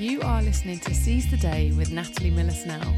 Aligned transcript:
You 0.00 0.22
are 0.22 0.40
listening 0.40 0.78
to 0.78 0.94
Seize 0.94 1.30
the 1.30 1.36
Day 1.36 1.72
with 1.72 1.92
Natalie 1.92 2.30
Miller 2.30 2.52
Snell. 2.52 2.90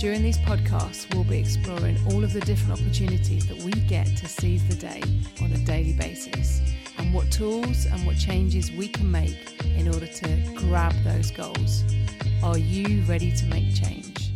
During 0.00 0.20
these 0.20 0.38
podcasts, 0.38 1.14
we'll 1.14 1.22
be 1.22 1.38
exploring 1.38 1.96
all 2.10 2.24
of 2.24 2.32
the 2.32 2.40
different 2.40 2.80
opportunities 2.80 3.46
that 3.46 3.58
we 3.58 3.70
get 3.70 4.08
to 4.16 4.26
seize 4.26 4.66
the 4.66 4.74
day 4.74 5.00
on 5.40 5.52
a 5.52 5.58
daily 5.58 5.92
basis 5.92 6.60
and 6.98 7.14
what 7.14 7.30
tools 7.30 7.86
and 7.86 8.04
what 8.04 8.18
changes 8.18 8.72
we 8.72 8.88
can 8.88 9.08
make 9.08 9.62
in 9.62 9.86
order 9.86 10.08
to 10.08 10.54
grab 10.56 10.92
those 11.04 11.30
goals. 11.30 11.84
Are 12.42 12.58
you 12.58 13.02
ready 13.02 13.30
to 13.30 13.46
make 13.46 13.72
change? 13.72 14.32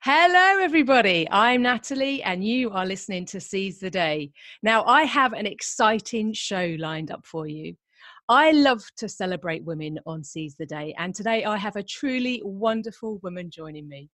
Hello, 0.00 0.64
everybody. 0.64 1.28
I'm 1.30 1.60
Natalie, 1.60 2.22
and 2.22 2.42
you 2.42 2.70
are 2.70 2.86
listening 2.86 3.26
to 3.26 3.40
Seize 3.40 3.78
the 3.78 3.90
Day. 3.90 4.30
Now, 4.62 4.84
I 4.84 5.02
have 5.02 5.34
an 5.34 5.44
exciting 5.44 6.32
show 6.32 6.76
lined 6.78 7.10
up 7.10 7.26
for 7.26 7.46
you. 7.46 7.76
I 8.28 8.50
love 8.50 8.82
to 8.96 9.08
celebrate 9.08 9.64
women 9.64 10.00
on 10.04 10.24
Seize 10.24 10.56
the 10.56 10.66
Day, 10.66 10.92
and 10.98 11.14
today 11.14 11.44
I 11.44 11.56
have 11.56 11.76
a 11.76 11.82
truly 11.82 12.42
wonderful 12.44 13.18
woman 13.22 13.50
joining 13.50 13.88
me. 13.88 14.10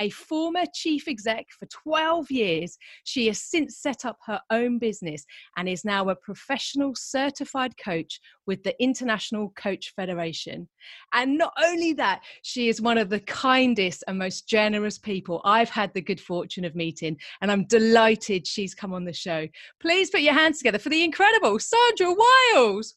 A 0.00 0.10
former 0.10 0.64
chief 0.72 1.08
exec 1.08 1.46
for 1.58 1.66
12 1.66 2.30
years, 2.30 2.78
she 3.04 3.26
has 3.26 3.40
since 3.42 3.78
set 3.78 4.04
up 4.04 4.18
her 4.26 4.40
own 4.50 4.78
business 4.78 5.24
and 5.56 5.68
is 5.68 5.84
now 5.84 6.08
a 6.08 6.16
professional 6.16 6.94
certified 6.94 7.74
coach 7.76 8.20
with 8.46 8.62
the 8.62 8.80
International 8.82 9.50
Coach 9.56 9.92
Federation. 9.94 10.68
And 11.12 11.36
not 11.38 11.52
only 11.62 11.92
that, 11.94 12.22
she 12.42 12.68
is 12.68 12.80
one 12.80 12.98
of 12.98 13.10
the 13.10 13.20
kindest 13.20 14.04
and 14.08 14.18
most 14.18 14.48
generous 14.48 14.98
people 14.98 15.40
I've 15.44 15.70
had 15.70 15.92
the 15.94 16.00
good 16.00 16.20
fortune 16.20 16.64
of 16.64 16.74
meeting. 16.74 17.16
And 17.40 17.50
I'm 17.50 17.64
delighted 17.66 18.46
she's 18.46 18.74
come 18.74 18.92
on 18.92 19.04
the 19.04 19.12
show. 19.12 19.46
Please 19.80 20.10
put 20.10 20.22
your 20.22 20.34
hands 20.34 20.58
together 20.58 20.78
for 20.78 20.88
the 20.88 21.04
incredible 21.04 21.58
Sandra 21.58 22.14
Wiles. 22.14 22.94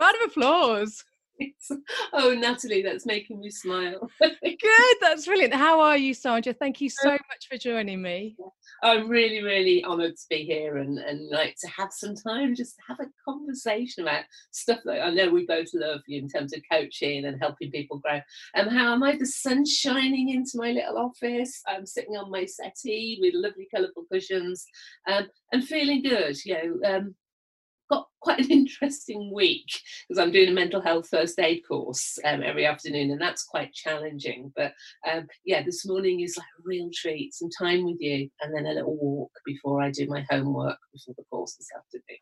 Round 0.00 0.16
of 0.22 0.30
applause. 0.30 1.04
oh, 2.12 2.34
Natalie, 2.34 2.82
that's 2.82 3.06
making 3.06 3.40
me 3.40 3.50
smile. 3.50 4.10
Good, 4.20 4.96
that's 5.00 5.26
brilliant. 5.26 5.54
How 5.54 5.80
are 5.80 5.96
you, 5.96 6.14
Sandra? 6.14 6.52
Thank 6.52 6.80
you 6.80 6.88
so 6.88 7.10
much 7.10 7.48
for 7.50 7.58
joining 7.58 8.00
me. 8.00 8.36
I'm 8.82 9.08
really, 9.08 9.42
really 9.42 9.84
honoured 9.84 10.16
to 10.16 10.24
be 10.30 10.44
here 10.44 10.78
and, 10.78 10.98
and 10.98 11.28
like 11.30 11.56
to 11.60 11.70
have 11.70 11.92
some 11.92 12.14
time 12.14 12.54
just 12.54 12.76
to 12.76 12.82
have 12.88 13.00
a 13.00 13.10
conversation 13.30 14.02
about 14.04 14.24
stuff 14.50 14.80
that 14.84 15.02
I 15.02 15.10
know 15.10 15.30
we 15.30 15.46
both 15.46 15.68
love 15.74 16.00
you 16.06 16.20
in 16.20 16.28
terms 16.28 16.52
of 16.52 16.62
coaching 16.70 17.26
and 17.26 17.40
helping 17.40 17.70
people 17.70 17.98
grow. 17.98 18.20
And 18.54 18.70
how 18.70 18.92
am 18.94 19.02
I 19.02 19.16
the 19.16 19.26
sun 19.26 19.64
shining 19.66 20.30
into 20.30 20.52
my 20.54 20.70
little 20.72 20.98
office? 20.98 21.60
I'm 21.66 21.86
sitting 21.86 22.16
on 22.16 22.30
my 22.30 22.46
settee 22.46 23.18
with 23.20 23.34
lovely 23.34 23.68
colourful 23.74 24.04
cushions 24.10 24.66
um, 25.06 25.26
and 25.52 25.64
feeling 25.64 26.02
good. 26.02 26.36
You 26.44 26.54
know, 26.54 26.96
um, 26.96 27.14
got 27.88 28.06
quite 28.20 28.40
an 28.40 28.50
interesting 28.50 29.32
week 29.32 29.66
because 30.08 30.20
I'm 30.20 30.32
doing 30.32 30.48
a 30.48 30.52
mental 30.52 30.80
health 30.80 31.08
first 31.08 31.38
aid 31.38 31.62
course 31.66 32.18
um, 32.24 32.42
every 32.42 32.66
afternoon, 32.66 33.10
and 33.10 33.20
that's 33.20 33.44
quite 33.44 33.72
challenging. 33.72 34.52
But 34.56 34.72
um, 35.10 35.26
yeah, 35.44 35.62
this 35.62 35.86
morning 35.86 36.20
is 36.20 36.36
like 36.36 36.46
a 36.58 36.62
real 36.64 36.90
treat 36.94 37.34
some 37.34 37.50
time 37.50 37.84
with 37.84 37.98
you, 38.00 38.28
and 38.40 38.54
then 38.54 38.66
a 38.66 38.72
little 38.72 38.96
walk 38.96 39.30
before 39.44 39.82
I 39.82 39.90
do 39.90 40.06
my 40.06 40.26
homework 40.28 40.78
before 40.92 41.14
the 41.16 41.24
course 41.30 41.54
this 41.54 41.68
afternoon. 41.76 42.18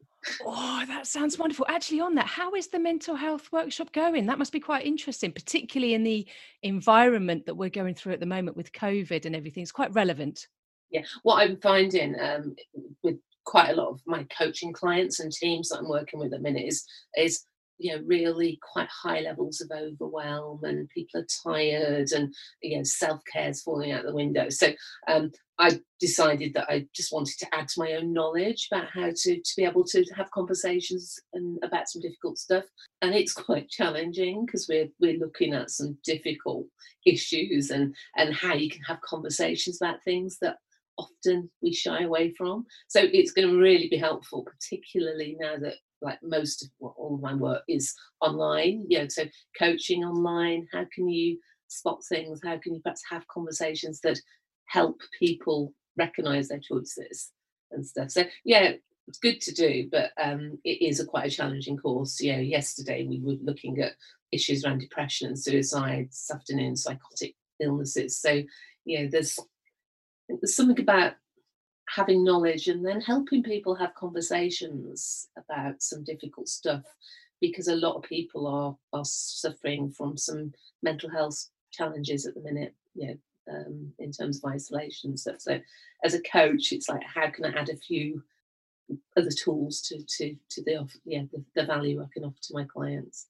Oh, 0.47 0.85
that 0.87 1.07
sounds 1.07 1.39
wonderful. 1.39 1.67
Actually, 1.69 2.01
on 2.01 2.15
that, 2.15 2.27
how 2.27 2.55
is 2.55 2.69
the 2.69 2.79
mental 2.79 3.15
health 3.15 3.51
workshop 3.53 3.92
going? 3.92 4.27
That 4.27 4.39
must 4.39 4.53
be 4.53 4.61
quite 4.61 4.87
interesting, 4.87 5.33
particularly 5.33 5.95
in 5.95 6.03
the 6.03 6.27
environment 6.62 7.47
that 7.47 7.57
we're 7.57 7.70
going 7.70 7.95
through 7.95 8.15
at 8.15 8.20
the 8.20 8.27
moment 8.27 8.57
with 8.57 8.73
COVID 8.73 9.27
and 9.27 9.37
everything. 9.37 9.62
It's 9.62 9.73
quite 9.73 9.92
relevant 9.95 10.47
yeah 10.91 11.03
what 11.25 11.42
i'm 11.42 11.57
finding 11.61 12.15
um, 12.20 12.55
with 13.03 13.17
quite 13.45 13.70
a 13.70 13.75
lot 13.75 13.89
of 13.89 14.00
my 14.06 14.27
coaching 14.37 14.73
clients 14.73 15.20
and 15.20 15.33
teams 15.33 15.69
that 15.69 15.78
I'm 15.78 15.89
working 15.89 16.19
with 16.19 16.33
at 16.33 16.42
the 16.42 16.42
minute 16.42 16.67
is 16.67 16.84
is 17.17 17.45
you 17.78 17.95
know 17.95 18.03
really 18.06 18.59
quite 18.73 18.89
high 18.89 19.20
levels 19.20 19.61
of 19.61 19.70
overwhelm 19.77 20.62
and 20.64 20.89
people 20.91 21.20
are 21.20 21.53
tired 21.53 22.12
and 22.12 22.33
you 22.62 22.77
know 22.77 22.83
self-care 22.84 23.51
is 23.51 23.62
falling 23.62 23.92
out 23.92 24.05
the 24.05 24.14
window. 24.14 24.48
So 24.48 24.73
um, 25.09 25.30
i 25.58 25.79
decided 26.01 26.52
that 26.52 26.68
i 26.68 26.85
just 26.92 27.13
wanted 27.13 27.39
to 27.39 27.46
add 27.55 27.68
to 27.68 27.79
my 27.80 27.92
own 27.92 28.13
knowledge 28.13 28.68
about 28.73 28.89
how 28.92 29.08
to 29.14 29.36
to 29.36 29.52
be 29.57 29.64
able 29.64 29.85
to 29.85 30.05
have 30.17 30.29
conversations 30.33 31.17
and 31.33 31.58
about 31.63 31.89
some 31.89 32.02
difficult 32.02 32.39
stuff. 32.39 32.64
And 33.02 33.14
it's 33.14 33.33
quite 33.47 33.68
challenging 33.68 34.47
because 34.47 34.67
we're 34.68 34.89
we're 35.01 35.18
looking 35.18 35.55
at 35.55 35.70
some 35.70 35.97
difficult 36.05 36.67
issues 37.07 37.70
and 37.70 37.95
and 38.17 38.35
how 38.35 38.55
you 38.55 38.70
can 38.70 38.83
have 38.83 39.01
conversations 39.02 39.79
about 39.80 40.02
things 40.05 40.39
that 40.41 40.57
often 40.98 41.50
we 41.62 41.72
shy 41.72 42.02
away 42.02 42.32
from. 42.36 42.66
So 42.88 43.00
it's 43.02 43.32
going 43.32 43.48
to 43.48 43.56
really 43.56 43.88
be 43.88 43.96
helpful, 43.96 44.44
particularly 44.44 45.36
now 45.40 45.56
that 45.60 45.74
like 46.02 46.18
most 46.22 46.62
of 46.62 46.70
well, 46.78 46.94
all 46.98 47.14
of 47.14 47.22
my 47.22 47.34
work 47.34 47.62
is 47.68 47.94
online. 48.20 48.84
You 48.88 49.00
know, 49.00 49.08
so 49.08 49.24
coaching 49.58 50.05
online. 50.05 50.66
How 50.72 50.84
can 50.94 51.08
you 51.08 51.38
spot 51.68 52.00
things? 52.08 52.40
How 52.44 52.58
can 52.58 52.74
you 52.74 52.80
perhaps 52.80 53.02
have 53.10 53.27
conversations 53.28 54.00
that 54.02 54.18
help 54.66 55.00
people 55.18 55.72
recognise 55.96 56.48
their 56.48 56.60
choices 56.60 57.32
and 57.70 57.86
stuff? 57.86 58.11
So 58.11 58.24
yeah, 58.44 58.72
it's 59.06 59.18
good 59.18 59.40
to 59.42 59.55
do, 59.55 59.88
but 59.90 60.12
um, 60.22 60.58
it 60.64 60.82
is 60.82 61.00
a 61.00 61.06
quite 61.06 61.26
a 61.26 61.34
challenging 61.34 61.76
course. 61.76 62.20
You 62.20 62.34
know, 62.34 62.40
yesterday 62.40 63.06
we 63.06 63.20
were 63.20 63.36
looking 63.42 63.80
at 63.80 63.92
issues 64.32 64.64
around 64.64 64.80
depression 64.80 65.28
and 65.28 65.38
suicide, 65.38 66.08
this 66.11 66.30
afternoon 66.32 66.76
psychotic 66.76 67.34
illnesses. 67.61 68.18
So 68.18 68.42
you 68.84 69.02
know, 69.02 69.08
there's 69.11 69.38
there's 70.29 70.57
something 70.57 70.80
about 70.80 71.14
having 71.89 72.24
knowledge 72.24 72.68
and 72.68 72.85
then 72.85 73.01
helping 73.01 73.42
people 73.42 73.74
have 73.74 73.95
conversations 73.95 75.29
about 75.36 75.83
some 75.83 76.02
difficult 76.02 76.48
stuff 76.48 76.83
because 77.40 77.68
a 77.68 77.77
lot 77.77 77.96
of 77.96 78.02
people 78.02 78.46
are 78.46 78.77
are 78.98 79.05
suffering 79.05 79.90
from 79.90 80.17
some 80.17 80.52
mental 80.83 81.11
health 81.11 81.48
challenges 81.70 82.27
at 82.27 82.35
the 82.35 82.40
minute 82.40 82.74
you 82.95 83.08
know 83.08 83.17
um, 83.52 83.92
in 83.98 84.11
terms 84.11 84.40
of 84.42 84.51
isolation 84.51 85.17
stuff. 85.17 85.36
So 85.40 85.61
as 86.05 86.14
a 86.14 86.23
coach 86.23 86.73
it's 86.73 86.89
like 86.89 87.02
how 87.02 87.29
can 87.30 87.45
i 87.45 87.51
add 87.51 87.68
a 87.68 87.77
few 87.77 88.23
other 89.17 89.30
tools 89.30 89.83
to 89.83 90.02
to 90.17 90.36
to 90.51 90.62
the 90.62 90.86
yeah 91.05 91.23
the, 91.33 91.42
the 91.55 91.67
value 91.67 92.02
i 92.02 92.06
can 92.12 92.24
offer 92.24 92.41
to 92.42 92.55
my 92.55 92.64
clients? 92.64 93.27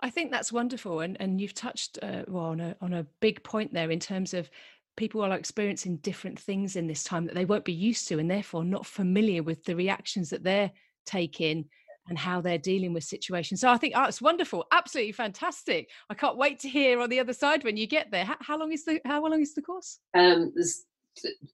I 0.00 0.10
think 0.10 0.30
that's 0.30 0.52
wonderful, 0.52 1.00
and 1.00 1.16
and 1.18 1.40
you've 1.40 1.54
touched 1.54 1.98
uh, 2.02 2.24
well 2.28 2.44
on 2.44 2.60
a 2.60 2.76
on 2.80 2.92
a 2.92 3.06
big 3.20 3.42
point 3.42 3.72
there 3.72 3.90
in 3.90 4.00
terms 4.00 4.34
of 4.34 4.50
people 4.96 5.22
are 5.22 5.32
experiencing 5.32 5.96
different 5.98 6.38
things 6.38 6.76
in 6.76 6.86
this 6.86 7.04
time 7.04 7.26
that 7.26 7.34
they 7.34 7.44
won't 7.44 7.64
be 7.64 7.72
used 7.72 8.08
to 8.08 8.18
and 8.18 8.30
therefore 8.30 8.64
not 8.64 8.86
familiar 8.86 9.42
with 9.42 9.64
the 9.64 9.76
reactions 9.76 10.30
that 10.30 10.44
they're 10.44 10.70
taking 11.04 11.64
and 12.08 12.18
how 12.18 12.40
they're 12.40 12.58
dealing 12.58 12.92
with 12.92 13.04
situations. 13.04 13.60
So 13.60 13.68
I 13.70 13.78
think 13.78 13.94
oh, 13.96 14.04
it's 14.04 14.20
wonderful, 14.20 14.66
absolutely 14.72 15.12
fantastic. 15.12 15.88
I 16.10 16.14
can't 16.14 16.36
wait 16.36 16.60
to 16.60 16.68
hear 16.68 17.00
on 17.00 17.08
the 17.08 17.20
other 17.20 17.32
side 17.32 17.64
when 17.64 17.76
you 17.76 17.86
get 17.86 18.10
there. 18.10 18.24
How, 18.24 18.36
how 18.40 18.58
long 18.58 18.72
is 18.72 18.84
the 18.84 19.00
how 19.04 19.22
long 19.22 19.40
is 19.40 19.54
the 19.54 19.62
course? 19.62 19.98
Um, 20.14 20.52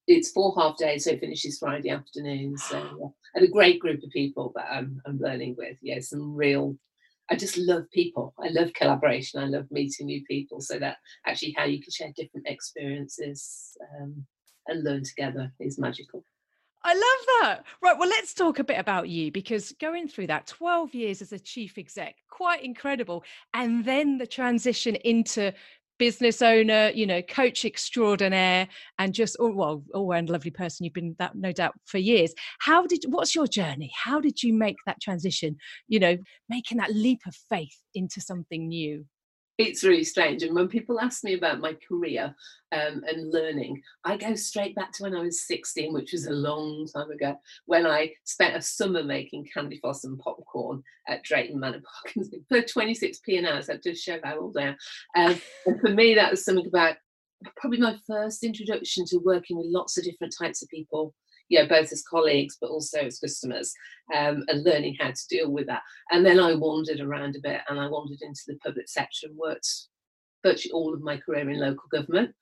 it's 0.06 0.30
four 0.32 0.54
half 0.58 0.76
days, 0.76 1.04
so 1.04 1.12
it 1.12 1.20
finishes 1.20 1.58
Friday 1.58 1.90
afternoon. 1.90 2.56
So 2.58 3.14
and 3.34 3.44
a 3.44 3.48
great 3.48 3.78
group 3.78 4.02
of 4.02 4.10
people 4.10 4.52
that 4.56 4.66
I'm, 4.70 5.00
I'm 5.06 5.18
learning 5.18 5.54
with. 5.56 5.76
Yeah, 5.82 6.00
some 6.00 6.34
real 6.34 6.76
I 7.30 7.36
just 7.36 7.56
love 7.56 7.88
people. 7.92 8.34
I 8.42 8.48
love 8.48 8.72
collaboration. 8.74 9.40
I 9.40 9.46
love 9.46 9.66
meeting 9.70 10.06
new 10.06 10.24
people. 10.24 10.60
So 10.60 10.78
that 10.78 10.96
actually 11.26 11.54
how 11.56 11.64
you 11.64 11.80
can 11.80 11.92
share 11.92 12.12
different 12.16 12.48
experiences 12.48 13.76
um, 14.00 14.26
and 14.66 14.82
learn 14.82 15.04
together 15.04 15.52
is 15.60 15.78
magical. 15.78 16.24
I 16.82 16.94
love 16.94 17.02
that. 17.42 17.64
Right. 17.82 17.98
Well, 17.98 18.08
let's 18.08 18.32
talk 18.32 18.58
a 18.58 18.64
bit 18.64 18.78
about 18.78 19.08
you 19.08 19.30
because 19.30 19.72
going 19.80 20.08
through 20.08 20.28
that 20.28 20.46
12 20.46 20.94
years 20.94 21.20
as 21.20 21.32
a 21.32 21.38
chief 21.38 21.76
exec, 21.76 22.16
quite 22.30 22.64
incredible. 22.64 23.22
And 23.52 23.84
then 23.84 24.16
the 24.16 24.26
transition 24.26 24.96
into 24.96 25.52
business 26.00 26.40
owner, 26.40 26.90
you 26.94 27.06
know, 27.06 27.20
coach 27.20 27.66
extraordinaire, 27.66 28.66
and 28.98 29.12
just 29.12 29.36
oh, 29.38 29.52
well, 29.52 29.84
all 29.94 30.08
round 30.08 30.30
lovely 30.30 30.50
person. 30.50 30.84
You've 30.84 30.94
been 30.94 31.14
that 31.18 31.36
no 31.36 31.52
doubt 31.52 31.74
for 31.84 31.98
years. 31.98 32.32
How 32.58 32.86
did 32.86 33.04
what's 33.06 33.34
your 33.34 33.46
journey? 33.46 33.92
How 33.94 34.18
did 34.18 34.42
you 34.42 34.54
make 34.54 34.76
that 34.86 35.00
transition? 35.00 35.58
You 35.88 36.00
know, 36.00 36.16
making 36.48 36.78
that 36.78 36.94
leap 36.94 37.20
of 37.26 37.36
faith 37.50 37.76
into 37.94 38.20
something 38.20 38.66
new 38.66 39.04
it's 39.68 39.84
really 39.84 40.04
strange. 40.04 40.42
And 40.42 40.54
when 40.54 40.68
people 40.68 41.00
ask 41.00 41.24
me 41.24 41.34
about 41.34 41.60
my 41.60 41.74
career 41.86 42.34
um, 42.72 43.02
and 43.06 43.32
learning, 43.32 43.82
I 44.04 44.16
go 44.16 44.34
straight 44.34 44.74
back 44.74 44.92
to 44.92 45.02
when 45.02 45.14
I 45.14 45.20
was 45.20 45.46
16, 45.46 45.92
which 45.92 46.12
was 46.12 46.26
a 46.26 46.32
long 46.32 46.86
time 46.94 47.10
ago, 47.10 47.36
when 47.66 47.86
I 47.86 48.12
spent 48.24 48.56
a 48.56 48.62
summer 48.62 49.02
making 49.02 49.48
candy 49.52 49.78
floss 49.78 50.04
and 50.04 50.18
popcorn 50.18 50.82
at 51.08 51.22
Drayton 51.24 51.58
Manor 51.58 51.82
Park 51.82 52.26
for 52.48 52.62
26p 52.62 53.38
an 53.38 53.46
hour. 53.46 53.62
So 53.62 53.72
that 53.72 53.82
just 53.82 54.04
show 54.04 54.18
how 54.22 54.40
old 54.40 54.56
I 54.56 54.62
am. 54.62 54.76
Um, 55.16 55.40
and 55.66 55.80
for 55.80 55.90
me, 55.90 56.14
that 56.14 56.30
was 56.30 56.44
something 56.44 56.66
about 56.66 56.96
probably 57.56 57.80
my 57.80 57.96
first 58.06 58.44
introduction 58.44 59.04
to 59.06 59.18
working 59.18 59.56
with 59.56 59.66
lots 59.68 59.96
of 59.96 60.04
different 60.04 60.34
types 60.38 60.62
of 60.62 60.68
people 60.68 61.14
you 61.50 61.60
know, 61.60 61.68
both 61.68 61.92
as 61.92 62.02
colleagues 62.02 62.56
but 62.58 62.70
also 62.70 63.00
as 63.00 63.18
customers, 63.18 63.74
um, 64.16 64.44
and 64.48 64.64
learning 64.64 64.96
how 64.98 65.08
to 65.08 65.28
deal 65.28 65.50
with 65.50 65.66
that. 65.66 65.82
And 66.10 66.24
then 66.24 66.40
I 66.40 66.54
wandered 66.54 67.00
around 67.00 67.36
a 67.36 67.40
bit, 67.40 67.60
and 67.68 67.78
I 67.78 67.88
wandered 67.88 68.22
into 68.22 68.42
the 68.46 68.56
public 68.64 68.88
sector 68.88 69.26
and 69.26 69.36
worked 69.36 69.68
virtually 70.42 70.72
all 70.72 70.94
of 70.94 71.02
my 71.02 71.18
career 71.18 71.50
in 71.50 71.60
local 71.60 71.88
government. 71.92 72.34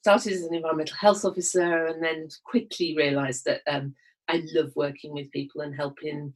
Started 0.00 0.32
as 0.32 0.42
an 0.42 0.54
environmental 0.54 0.96
health 0.96 1.24
officer, 1.26 1.86
and 1.86 2.02
then 2.02 2.28
quickly 2.44 2.94
realised 2.96 3.44
that 3.44 3.60
um, 3.68 3.94
I 4.28 4.42
love 4.54 4.70
working 4.76 5.12
with 5.12 5.30
people 5.32 5.60
and 5.60 5.74
helping 5.74 6.32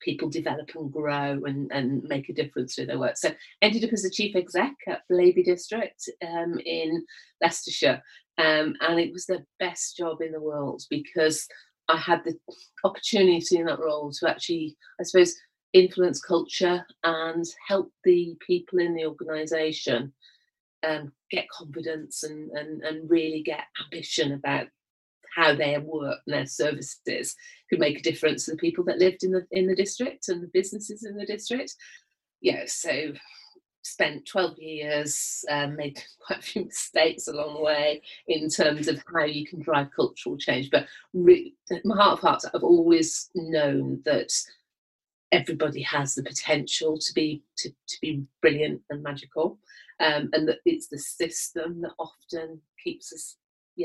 people 0.00 0.28
develop 0.28 0.70
and 0.76 0.92
grow 0.92 1.42
and, 1.44 1.70
and 1.72 2.02
make 2.04 2.28
a 2.28 2.34
difference 2.34 2.74
through 2.74 2.86
their 2.86 2.98
work. 2.98 3.16
So 3.16 3.30
ended 3.62 3.84
up 3.84 3.92
as 3.92 4.04
a 4.04 4.10
chief 4.10 4.36
exec 4.36 4.74
at 4.86 5.02
Blaby 5.10 5.44
District 5.44 6.08
um, 6.26 6.58
in 6.64 7.04
Leicestershire. 7.42 8.02
Um, 8.38 8.74
and 8.80 9.00
it 9.00 9.12
was 9.12 9.26
the 9.26 9.44
best 9.58 9.96
job 9.96 10.20
in 10.20 10.32
the 10.32 10.40
world 10.40 10.82
because 10.90 11.46
I 11.88 11.96
had 11.96 12.22
the 12.24 12.38
opportunity 12.84 13.56
in 13.56 13.66
that 13.66 13.80
role 13.80 14.12
to 14.12 14.30
actually, 14.30 14.76
I 15.00 15.04
suppose, 15.04 15.34
influence 15.72 16.20
culture 16.20 16.84
and 17.04 17.44
help 17.66 17.92
the 18.04 18.36
people 18.46 18.78
in 18.78 18.94
the 18.94 19.06
organisation 19.06 20.12
um, 20.86 21.12
get 21.30 21.48
confidence 21.50 22.22
and, 22.22 22.50
and, 22.52 22.82
and 22.82 23.10
really 23.10 23.42
get 23.42 23.64
ambition 23.84 24.32
about 24.32 24.68
how 25.34 25.54
their 25.54 25.80
work 25.80 26.18
and 26.26 26.34
their 26.34 26.46
services 26.46 27.34
could 27.68 27.78
make 27.78 27.98
a 27.98 28.02
difference 28.02 28.44
to 28.44 28.52
the 28.52 28.56
people 28.56 28.84
that 28.84 28.98
lived 28.98 29.22
in 29.22 29.30
the 29.30 29.46
in 29.50 29.66
the 29.66 29.74
district 29.74 30.28
and 30.28 30.42
the 30.42 30.50
businesses 30.52 31.04
in 31.04 31.16
the 31.16 31.26
district. 31.26 31.74
Yeah, 32.40 32.64
so 32.66 33.12
spent 33.88 34.26
12 34.26 34.58
years, 34.58 35.44
um, 35.50 35.76
made 35.76 36.02
quite 36.26 36.38
a 36.38 36.42
few 36.42 36.64
mistakes 36.64 37.28
along 37.28 37.54
the 37.54 37.62
way 37.62 38.02
in 38.26 38.48
terms 38.48 38.88
of 38.88 39.02
how 39.12 39.24
you 39.24 39.46
can 39.46 39.60
drive 39.60 39.88
cultural 39.94 40.36
change. 40.36 40.70
But 40.70 40.86
my 41.12 41.96
heart 41.96 42.14
of 42.14 42.20
hearts, 42.20 42.44
I've 42.44 42.62
always 42.62 43.30
known 43.34 44.00
that 44.04 44.32
everybody 45.32 45.82
has 45.82 46.14
the 46.14 46.22
potential 46.22 46.98
to 46.98 47.12
be 47.14 47.42
to, 47.58 47.68
to 47.70 47.96
be 48.00 48.22
brilliant 48.40 48.80
and 48.90 49.02
magical, 49.02 49.58
um, 50.00 50.30
and 50.32 50.48
that 50.48 50.58
it's 50.64 50.88
the 50.88 50.98
system 50.98 51.82
that 51.82 51.92
often 51.98 52.60
keeps 52.82 53.12
us 53.12 53.36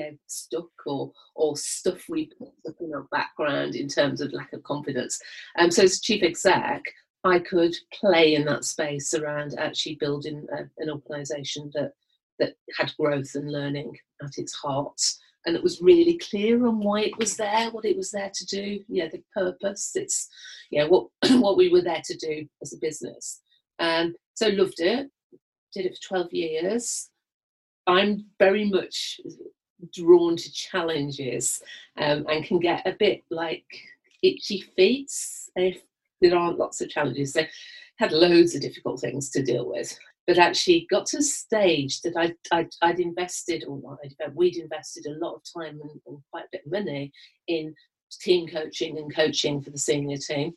know 0.01 0.17
stuck 0.27 0.69
or 0.85 1.11
or 1.35 1.55
stuff 1.55 2.09
we 2.09 2.31
put 2.37 2.75
in 2.79 2.93
our 2.93 3.07
background 3.11 3.75
in 3.75 3.87
terms 3.87 4.21
of 4.21 4.33
lack 4.33 4.53
of 4.53 4.63
confidence. 4.63 5.19
Um, 5.57 5.71
so 5.71 5.83
as 5.83 5.99
chief 5.99 6.23
exec, 6.23 6.83
I 7.23 7.39
could 7.39 7.75
play 7.93 8.35
in 8.35 8.45
that 8.45 8.65
space 8.65 9.13
around 9.13 9.55
actually 9.57 9.95
building 9.95 10.45
a, 10.51 10.63
an 10.81 10.89
organisation 10.89 11.71
that 11.73 11.93
that 12.39 12.55
had 12.77 12.91
growth 12.99 13.35
and 13.35 13.51
learning 13.51 13.95
at 14.23 14.37
its 14.37 14.53
heart, 14.53 14.99
and 15.45 15.55
it 15.55 15.63
was 15.63 15.81
really 15.81 16.17
clear 16.17 16.65
on 16.65 16.79
why 16.79 17.01
it 17.01 17.17
was 17.17 17.37
there, 17.37 17.69
what 17.71 17.85
it 17.85 17.95
was 17.95 18.11
there 18.11 18.31
to 18.33 18.45
do. 18.45 18.83
Yeah, 18.87 19.07
the 19.07 19.23
purpose. 19.33 19.91
It's 19.95 20.29
yeah, 20.71 20.85
what 20.85 21.07
what 21.31 21.57
we 21.57 21.69
were 21.69 21.81
there 21.81 22.01
to 22.03 22.17
do 22.17 22.47
as 22.61 22.73
a 22.73 22.77
business. 22.77 23.41
Um, 23.79 24.15
so 24.33 24.49
loved 24.49 24.79
it. 24.79 25.09
Did 25.73 25.85
it 25.85 25.97
for 26.01 26.07
twelve 26.07 26.33
years. 26.33 27.09
I'm 27.87 28.25
very 28.39 28.69
much 28.69 29.19
drawn 29.93 30.37
to 30.37 30.51
challenges 30.53 31.61
um, 31.97 32.25
and 32.29 32.45
can 32.45 32.59
get 32.59 32.85
a 32.87 32.95
bit 32.97 33.21
like 33.29 33.65
itchy 34.21 34.61
feet 34.61 35.11
if 35.55 35.81
there 36.29 36.37
aren't 36.37 36.59
lots 36.59 36.81
of 36.81 36.89
challenges. 36.89 37.33
They 37.33 37.49
had 37.99 38.11
loads 38.11 38.55
of 38.55 38.61
difficult 38.61 38.99
things 38.99 39.29
to 39.31 39.43
deal 39.43 39.69
with, 39.69 39.97
but 40.25 40.37
actually 40.37 40.87
got 40.89 41.05
to 41.07 41.17
a 41.17 41.21
stage 41.21 42.01
that 42.01 42.15
I'd, 42.17 42.35
I'd, 42.51 42.69
I'd 42.81 42.99
invested, 42.99 43.65
or 43.67 43.79
not, 43.81 43.99
uh, 44.03 44.31
we'd 44.33 44.57
invested 44.57 45.05
a 45.05 45.23
lot 45.23 45.35
of 45.35 45.41
time 45.55 45.79
and, 45.81 45.91
and, 46.07 46.17
quite 46.31 46.45
a 46.45 46.49
bit 46.51 46.63
of 46.65 46.71
money 46.71 47.11
in 47.47 47.73
team 48.21 48.47
coaching 48.47 48.97
and 48.97 49.13
coaching 49.13 49.61
for 49.61 49.69
the 49.69 49.77
senior 49.77 50.17
team. 50.17 50.53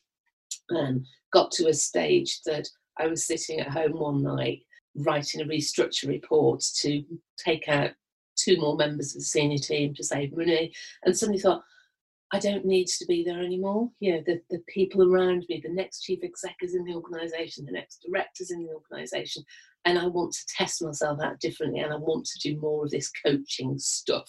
And 0.71 1.05
got 1.33 1.51
to 1.53 1.69
a 1.69 1.75
stage 1.75 2.41
that 2.47 2.69
I 2.99 3.07
was 3.07 3.27
sitting 3.27 3.61
at 3.61 3.69
home 3.69 3.93
one 3.93 4.23
night 4.23 4.61
writing 4.97 5.43
a 5.43 5.45
restructure 5.45 6.09
report 6.09 6.63
to 6.81 7.05
take 7.39 7.69
out 7.69 7.91
two 8.37 8.57
more 8.59 8.77
members 8.77 9.15
of 9.15 9.21
the 9.21 9.27
senior 9.27 9.59
team 9.59 9.95
to 9.95 10.05
save 10.05 10.37
money, 10.37 10.73
and 11.05 11.17
suddenly 11.17 11.41
thought, 11.41 11.63
I 12.33 12.41
don't 12.41 12.65
need 12.65 12.89
to 12.89 13.07
be 13.07 13.23
there 13.23 13.41
anymore. 13.41 13.89
You 14.01 14.15
know, 14.15 14.23
the, 14.27 14.41
the 14.51 14.61
people 14.69 15.03
around 15.03 15.45
me, 15.49 15.61
the 15.63 15.73
next 15.73 16.03
chief 16.03 16.21
executives 16.23 16.75
in 16.75 16.85
the 16.85 16.95
organisation, 16.95 17.65
the 17.65 17.73
next 17.73 18.05
directors 18.05 18.51
in 18.51 18.65
the 18.65 18.73
organisation, 18.73 19.45
and 19.85 19.97
I 19.97 20.07
want 20.07 20.33
to 20.33 20.47
test 20.57 20.83
myself 20.83 21.21
out 21.23 21.39
differently 21.39 21.81
and 21.81 21.93
I 21.93 21.97
want 21.97 22.27
to 22.27 22.49
do 22.51 22.61
more 22.61 22.85
of 22.85 22.91
this 22.91 23.11
coaching 23.25 23.79
stuff. 23.79 24.29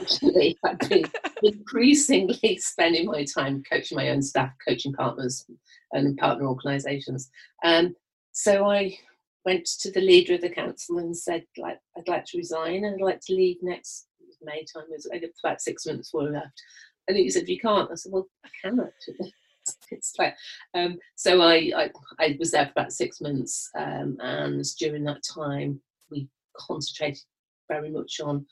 Actually, 0.00 0.56
I've 0.64 0.78
been 0.78 1.04
increasingly 1.42 2.56
spending 2.60 3.06
my 3.06 3.24
time 3.24 3.62
coaching 3.70 3.96
my 3.96 4.08
own 4.08 4.22
staff, 4.22 4.50
coaching 4.66 4.94
partners 4.94 5.44
and 5.92 6.16
partner 6.16 6.46
organisations. 6.46 7.30
Um, 7.62 7.94
so 8.32 8.64
I 8.64 8.96
went 9.44 9.66
to 9.80 9.90
the 9.90 10.00
leader 10.00 10.34
of 10.34 10.40
the 10.40 10.48
council 10.48 10.98
and 10.98 11.14
said, 11.14 11.44
like, 11.58 11.78
I'd 11.98 12.08
like 12.08 12.24
to 12.26 12.38
resign 12.38 12.86
and 12.86 12.94
I'd 12.94 13.04
like 13.04 13.20
to 13.26 13.34
leave 13.34 13.58
next 13.60 14.06
May 14.42 14.64
time. 14.64 14.84
It 14.90 15.02
was 15.12 15.34
about 15.44 15.60
six 15.60 15.84
months 15.84 16.14
were 16.14 16.30
left. 16.30 16.62
And 17.08 17.16
he 17.16 17.30
said, 17.30 17.48
You 17.48 17.58
can't. 17.58 17.90
I 17.90 17.94
said, 17.94 18.12
Well, 18.12 18.28
I 18.44 18.48
can 18.60 18.80
actually. 18.80 19.32
it's 19.90 20.14
like, 20.18 20.34
um, 20.74 20.98
so 21.14 21.40
I, 21.40 21.72
I, 21.76 21.90
I 22.18 22.36
was 22.38 22.50
there 22.50 22.66
for 22.66 22.72
about 22.72 22.92
six 22.92 23.20
months, 23.20 23.70
um, 23.78 24.16
and 24.20 24.64
during 24.78 25.04
that 25.04 25.22
time, 25.22 25.80
we 26.10 26.28
concentrated 26.56 27.22
very 27.68 27.90
much 27.90 28.20
on 28.20 28.44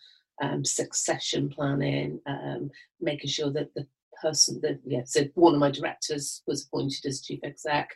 um, 0.43 0.65
succession 0.65 1.49
planning, 1.49 2.21
um, 2.27 2.71
making 3.01 3.29
sure 3.29 3.51
that 3.51 3.75
the 3.75 3.87
person 4.23 4.61
that 4.63 4.79
yeah, 4.85 5.03
so 5.05 5.23
one 5.35 5.55
of 5.55 5.61
my 5.61 5.71
directors 5.71 6.43
was 6.47 6.65
appointed 6.65 7.07
as 7.07 7.23
chief 7.23 7.41
exec, 7.43 7.91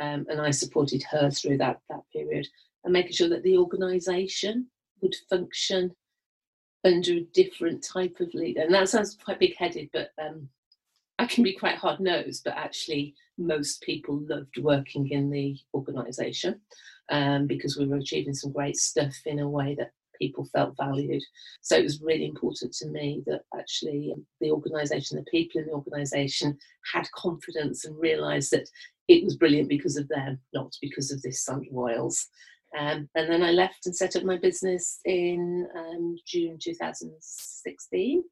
um, 0.00 0.26
and 0.28 0.40
I 0.40 0.50
supported 0.50 1.02
her 1.10 1.30
through 1.30 1.58
that 1.58 1.80
that 1.88 2.02
period, 2.12 2.46
and 2.84 2.92
making 2.92 3.12
sure 3.12 3.28
that 3.28 3.42
the 3.42 3.56
organisation 3.56 4.66
would 5.00 5.14
function 5.30 5.92
under 6.84 7.12
a 7.12 7.26
different 7.34 7.82
type 7.82 8.16
of 8.20 8.32
leader. 8.34 8.62
And 8.62 8.74
that 8.74 8.88
sounds 8.88 9.16
quite 9.22 9.40
big 9.40 9.56
headed, 9.56 9.90
but 9.92 10.10
um, 10.22 10.48
I 11.18 11.26
can 11.26 11.42
be 11.42 11.52
quite 11.52 11.76
hard 11.76 12.00
nosed. 12.00 12.42
But 12.44 12.56
actually, 12.56 13.14
most 13.36 13.82
people 13.82 14.20
loved 14.28 14.58
working 14.58 15.10
in 15.10 15.30
the 15.30 15.56
organisation 15.74 16.60
um, 17.10 17.46
because 17.46 17.76
we 17.76 17.86
were 17.86 17.96
achieving 17.96 18.34
some 18.34 18.52
great 18.52 18.76
stuff 18.76 19.14
in 19.26 19.40
a 19.40 19.48
way 19.48 19.74
that 19.76 19.92
people 20.18 20.44
felt 20.46 20.76
valued. 20.76 21.22
So 21.60 21.76
it 21.76 21.84
was 21.84 22.02
really 22.02 22.26
important 22.26 22.72
to 22.74 22.88
me 22.88 23.22
that 23.26 23.42
actually 23.56 24.14
the 24.40 24.50
organisation, 24.50 25.16
the 25.16 25.30
people 25.30 25.60
in 25.60 25.66
the 25.66 25.72
organisation 25.72 26.58
had 26.92 27.10
confidence 27.12 27.84
and 27.84 27.96
realised 27.98 28.50
that 28.50 28.68
it 29.06 29.24
was 29.24 29.36
brilliant 29.36 29.68
because 29.68 29.96
of 29.96 30.08
them, 30.08 30.38
not 30.52 30.72
because 30.82 31.10
of 31.10 31.22
this 31.22 31.44
Sandra 31.44 31.68
Wiles. 31.70 32.28
Um, 32.76 33.08
and 33.14 33.30
then 33.30 33.42
I 33.42 33.50
left 33.50 33.86
and 33.86 33.96
set 33.96 34.16
up 34.16 34.24
my 34.24 34.36
business 34.36 35.00
in 35.04 35.66
um, 35.76 36.16
June 36.26 36.58
2016. 36.60 38.22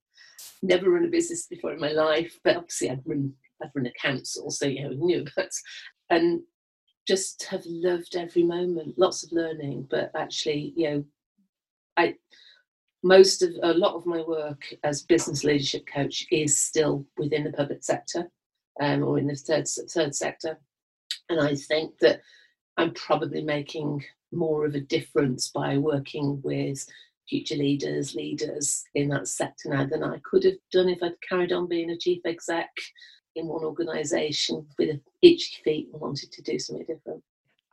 Never 0.62 0.90
run 0.90 1.04
a 1.04 1.08
business 1.08 1.46
before 1.46 1.72
in 1.72 1.80
my 1.80 1.92
life, 1.92 2.38
but 2.44 2.56
obviously 2.56 2.90
I'd 2.90 3.02
run 3.06 3.32
I'd 3.62 3.70
run 3.74 3.86
a 3.86 3.92
council, 3.92 4.50
so 4.50 4.66
you 4.66 4.82
know 4.82 4.94
knew. 4.94 5.24
But 5.36 5.50
and 6.10 6.42
just 7.08 7.44
have 7.44 7.62
loved 7.66 8.16
every 8.16 8.42
moment. 8.42 8.98
Lots 8.98 9.24
of 9.24 9.32
learning, 9.32 9.86
but 9.90 10.10
actually, 10.16 10.72
you 10.76 10.90
know, 10.90 11.04
I 11.96 12.14
most 13.02 13.42
of 13.42 13.50
a 13.62 13.72
lot 13.72 13.94
of 13.94 14.06
my 14.06 14.20
work 14.22 14.62
as 14.82 15.02
business 15.02 15.44
leadership 15.44 15.86
coach 15.86 16.26
is 16.30 16.56
still 16.56 17.06
within 17.16 17.44
the 17.44 17.52
public 17.52 17.84
sector 17.84 18.28
um, 18.80 19.04
or 19.04 19.18
in 19.18 19.26
the 19.26 19.34
third 19.34 19.66
third 19.68 20.14
sector, 20.14 20.58
and 21.28 21.40
I 21.40 21.54
think 21.54 21.98
that 22.00 22.20
I'm 22.76 22.92
probably 22.92 23.42
making 23.42 24.04
more 24.36 24.64
of 24.66 24.74
a 24.74 24.80
difference 24.80 25.50
by 25.50 25.78
working 25.78 26.40
with 26.44 26.86
future 27.28 27.56
leaders, 27.56 28.14
leaders 28.14 28.84
in 28.94 29.08
that 29.08 29.26
sector 29.26 29.70
now 29.70 29.86
than 29.86 30.04
I 30.04 30.18
could 30.22 30.44
have 30.44 30.54
done 30.70 30.88
if 30.88 31.02
I'd 31.02 31.20
carried 31.28 31.52
on 31.52 31.68
being 31.68 31.90
a 31.90 31.98
chief 31.98 32.20
exec 32.24 32.70
in 33.34 33.48
one 33.48 33.64
organisation 33.64 34.66
with 34.78 35.00
itchy 35.22 35.62
feet 35.64 35.88
and 35.92 36.00
wanted 36.00 36.30
to 36.32 36.42
do 36.42 36.58
something 36.58 36.86
different. 36.86 37.22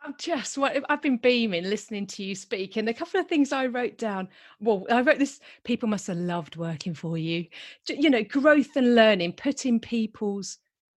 I'm 0.06 0.16
just 0.18 0.58
what 0.58 0.84
I've 0.90 1.02
been 1.02 1.18
beaming 1.18 1.64
listening 1.64 2.08
to 2.08 2.24
you 2.24 2.36
speak, 2.36 2.76
and 2.76 2.90
a 2.90 2.94
couple 2.94 3.22
of 3.22 3.28
things 3.28 3.54
I 3.54 3.68
wrote 3.68 3.98
down. 3.98 4.28
Well, 4.60 4.86
I 4.92 5.00
wrote 5.00 5.18
this: 5.18 5.40
people 5.64 5.88
must 5.88 6.08
have 6.08 6.18
loved 6.18 6.58
working 6.58 6.94
for 6.94 7.18
you. 7.18 7.46
You 7.88 8.10
know, 8.10 8.24
growth 8.24 8.76
and 8.76 8.96
learning, 8.96 9.34
putting 9.34 9.80
people's 9.80 10.58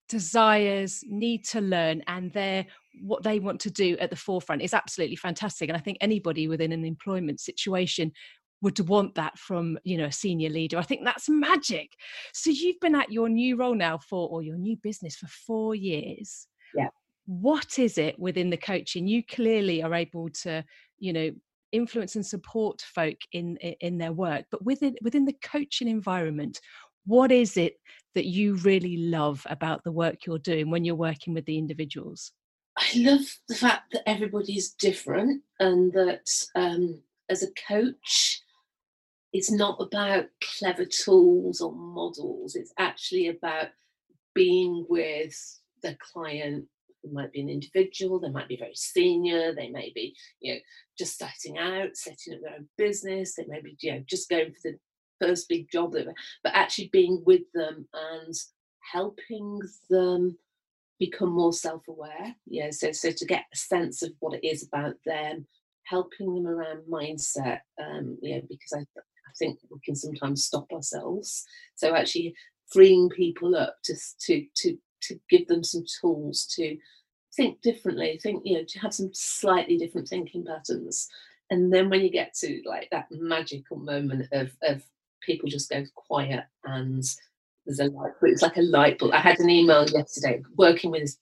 desires, 0.08 1.04
need 1.06 1.44
to 1.46 1.60
learn, 1.60 2.02
and 2.08 2.32
their 2.32 2.66
what 3.02 3.24
they 3.24 3.40
want 3.40 3.60
to 3.62 3.72
do 3.72 3.98
at 4.00 4.10
the 4.10 4.16
forefront 4.16 4.62
is 4.62 4.74
absolutely 4.74 5.16
fantastic. 5.16 5.70
And 5.70 5.78
I 5.78 5.82
think 5.82 5.98
anybody 6.02 6.48
within 6.48 6.72
an 6.72 6.86
employment 6.86 7.40
situation 7.40 8.12
would 8.62 8.80
want 8.88 9.16
that 9.16 9.38
from 9.38 9.78
you 9.84 9.98
know 9.98 10.06
a 10.06 10.12
senior 10.12 10.50
leader. 10.50 10.78
I 10.78 10.84
think 10.84 11.02
that's 11.04 11.28
magic. 11.30 11.92
So 12.34 12.50
you've 12.50 12.80
been 12.80 12.96
at 12.96 13.12
your 13.12 13.30
new 13.30 13.58
role 13.58 13.76
now 13.76 13.98
for 13.98 14.30
or 14.30 14.42
your 14.42 14.58
new 14.58 14.78
business 14.78 15.16
for 15.16 15.28
four 15.28 15.76
years. 15.76 16.48
Yeah. 16.74 16.88
What 17.26 17.78
is 17.78 17.98
it 17.98 18.18
within 18.18 18.50
the 18.50 18.58
coaching? 18.58 19.08
You 19.08 19.24
clearly 19.24 19.84
are 19.84 19.94
able 19.94 20.30
to 20.44 20.64
you 21.00 21.14
know 21.14 21.32
influence 21.74 22.16
and 22.16 22.26
support 22.26 22.82
folk 22.82 23.18
in 23.34 23.58
in 23.58 23.98
their 23.98 24.14
work 24.14 24.46
but 24.52 24.64
within 24.64 24.96
within 25.02 25.26
the 25.26 25.36
coaching 25.44 25.88
environment 25.88 26.62
what 27.06 27.32
is 27.32 27.58
it 27.58 27.74
that 28.16 28.26
you 28.26 28.56
really 28.58 28.96
love 28.98 29.46
about 29.50 29.84
the 29.84 29.92
work 29.92 30.18
you're 30.26 30.38
doing 30.38 30.70
when 30.70 30.86
you're 30.86 30.96
working 30.96 31.34
with 31.34 31.46
the 31.46 31.58
individuals 31.58 32.32
I 32.78 32.90
love 32.96 33.22
the 33.48 33.56
fact 33.56 33.94
that 33.94 34.08
everybody's 34.08 34.72
different 34.72 35.44
and 35.60 35.92
that 35.94 36.30
um, 36.56 37.02
as 37.30 37.44
a 37.44 37.52
coach, 37.68 38.42
it's 39.32 39.52
not 39.52 39.78
about 39.80 40.26
clever 40.58 40.86
tools 40.86 41.62
or 41.62 41.74
models. 41.74 42.56
It's 42.56 42.74
actually 42.78 43.28
about 43.28 43.68
being 44.34 44.86
with 44.90 45.60
the 45.82 45.98
client 46.14 46.66
who 47.04 47.12
might 47.12 47.32
be 47.32 47.42
an 47.42 47.50
individual, 47.50 48.20
they 48.20 48.30
might 48.30 48.48
be 48.48 48.58
very 48.58 48.76
senior, 48.76 49.54
they 49.54 49.70
may 49.70 49.92
be, 49.94 50.16
you 50.40 50.54
know, 50.54 50.60
just 50.98 51.14
starting 51.14 51.58
out, 51.58 51.96
setting 51.96 52.36
up 52.36 52.42
their 52.42 52.56
own 52.56 52.68
business, 52.78 53.36
they 53.36 53.46
may 53.48 53.62
be, 53.62 53.76
you 53.82 53.92
know, 53.92 54.04
just 54.08 54.30
going 54.30 54.54
for 54.54 54.72
the 54.72 54.80
first 55.20 55.50
big 55.50 55.70
job, 55.70 55.94
but 56.44 56.54
actually 56.54 56.90
being 56.94 57.22
with 57.26 57.42
them 57.54 57.88
and 57.94 58.34
helping 58.92 59.60
them 59.90 60.38
become 61.06 61.32
more 61.42 61.54
self-aware. 61.54 62.36
Yeah, 62.46 62.70
so 62.72 62.92
so 62.92 63.10
to 63.12 63.26
get 63.26 63.46
a 63.54 63.58
sense 63.58 63.98
of 64.06 64.12
what 64.20 64.36
it 64.38 64.46
is 64.54 64.64
about 64.64 64.96
them, 65.06 65.36
helping 65.84 66.30
them 66.36 66.48
around 66.48 66.84
mindset, 66.90 67.62
um, 67.84 68.18
you 68.22 68.36
know, 68.36 68.42
because 68.50 68.74
I, 68.76 68.80
I 68.80 69.34
think 69.40 69.60
we 69.70 69.80
can 69.84 69.96
sometimes 69.96 70.46
stop 70.46 70.68
ourselves. 70.72 71.44
So 71.76 71.96
actually 71.96 72.36
freeing 72.72 73.10
people 73.10 73.56
up 73.56 73.76
to 73.86 73.94
to 74.26 74.46
to 74.62 74.78
to 75.06 75.20
give 75.30 75.48
them 75.48 75.64
some 75.64 75.84
tools 76.00 76.46
to 76.56 76.78
think 77.36 77.62
differently, 77.62 78.20
think, 78.22 78.44
you 78.46 78.58
know, 78.58 78.66
to 78.68 78.80
have 78.80 78.94
some 78.94 79.10
slightly 79.14 79.78
different 79.78 80.08
thinking 80.08 80.46
patterns. 80.46 81.08
And 81.50 81.74
then 81.74 81.90
when 81.90 82.02
you 82.02 82.10
get 82.10 82.34
to 82.36 82.62
like 82.66 82.88
that 82.92 83.08
magical 83.12 83.78
moment 83.78 84.28
of 84.32 84.52
of 84.62 84.84
people 85.22 85.50
just 85.50 85.70
go 85.70 85.84
quiet 85.96 86.46
and 86.64 87.04
there's 87.66 87.80
a 87.80 87.86
light 87.86 88.12
it's 88.24 88.42
like 88.42 88.58
a 88.58 88.62
light 88.62 89.00
bulb. 89.00 89.14
I 89.14 89.20
had 89.20 89.40
an 89.40 89.50
email 89.50 89.86
yesterday 89.88 90.42
working 90.58 90.92
with 90.92 91.02
this 91.02 91.18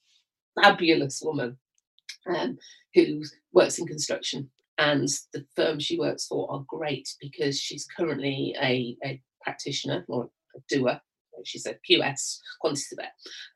fabulous 0.60 1.22
woman 1.24 1.56
um, 2.34 2.58
who 2.94 3.22
works 3.52 3.78
in 3.78 3.86
construction 3.86 4.50
and 4.78 5.08
the 5.32 5.44
firm 5.54 5.78
she 5.78 5.98
works 5.98 6.26
for 6.26 6.50
are 6.50 6.64
great 6.66 7.08
because 7.20 7.58
she's 7.58 7.86
currently 7.96 8.54
a, 8.60 8.96
a 9.04 9.20
practitioner 9.44 10.04
or 10.08 10.30
a 10.56 10.60
doer 10.68 11.00
she's 11.44 11.66
a 11.66 11.74
QS 11.88 12.38
quantity 12.60 12.82
surveyor. 12.82 13.08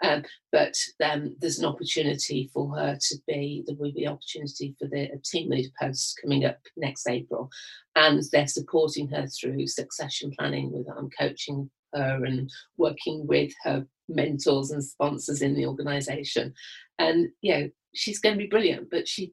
Um, 0.03 0.25
but 0.53 0.75
um, 1.05 1.37
there's 1.41 1.59
an 1.59 1.67
opportunity 1.67 2.51
for 2.53 2.75
her 2.77 2.99
to 3.01 3.17
be, 3.27 3.65
there 3.67 3.77
will 3.77 3.93
be 3.93 4.07
opportunity 4.07 4.75
for 4.79 4.89
the 4.89 5.09
team 5.25 5.51
leader 5.51 5.69
post 5.81 6.19
coming 6.23 6.45
up 6.45 6.59
next 6.77 7.07
April. 7.09 7.51
And 7.95 8.23
they're 8.33 8.47
supporting 8.47 9.09
her 9.09 9.27
through 9.27 9.67
succession 9.67 10.33
planning 10.39 10.73
with 10.73 10.87
I'm 10.97 11.11
coaching 11.19 11.71
her 11.95 12.25
and 12.25 12.51
working 12.77 13.27
with 13.27 13.53
her 13.65 13.87
mentors 14.09 14.71
and 14.71 14.85
sponsors 14.85 15.43
in 15.43 15.55
the 15.55 15.67
organization. 15.67 16.55
And, 16.99 17.29
you 17.43 17.55
know, 17.55 17.71
she's 17.95 18.19
going 18.19 18.35
to 18.35 18.43
be 18.43 18.49
brilliant, 18.49 18.91
but 18.91 19.09
she 19.09 19.33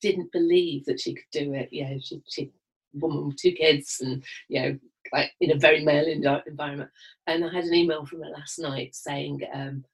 didn't 0.00 0.32
believe 0.32 0.84
that 0.86 1.00
she 1.00 1.14
could 1.14 1.24
do 1.32 1.54
it. 1.54 1.68
Yeah, 1.72 1.94
she, 2.02 2.22
she 2.28 2.50
woman 2.94 3.28
with 3.28 3.36
two 3.36 3.52
kids 3.52 3.98
and 4.00 4.20
you 4.48 4.60
know 4.60 4.78
like 5.12 5.30
in 5.40 5.52
a 5.52 5.58
very 5.58 5.84
male 5.84 6.06
environment. 6.06 6.90
And 7.26 7.44
I 7.44 7.52
had 7.52 7.64
an 7.64 7.74
email 7.74 8.04
from 8.04 8.22
her 8.22 8.30
last 8.30 8.58
night 8.58 8.94
saying, 8.94 9.40
um, 9.52 9.84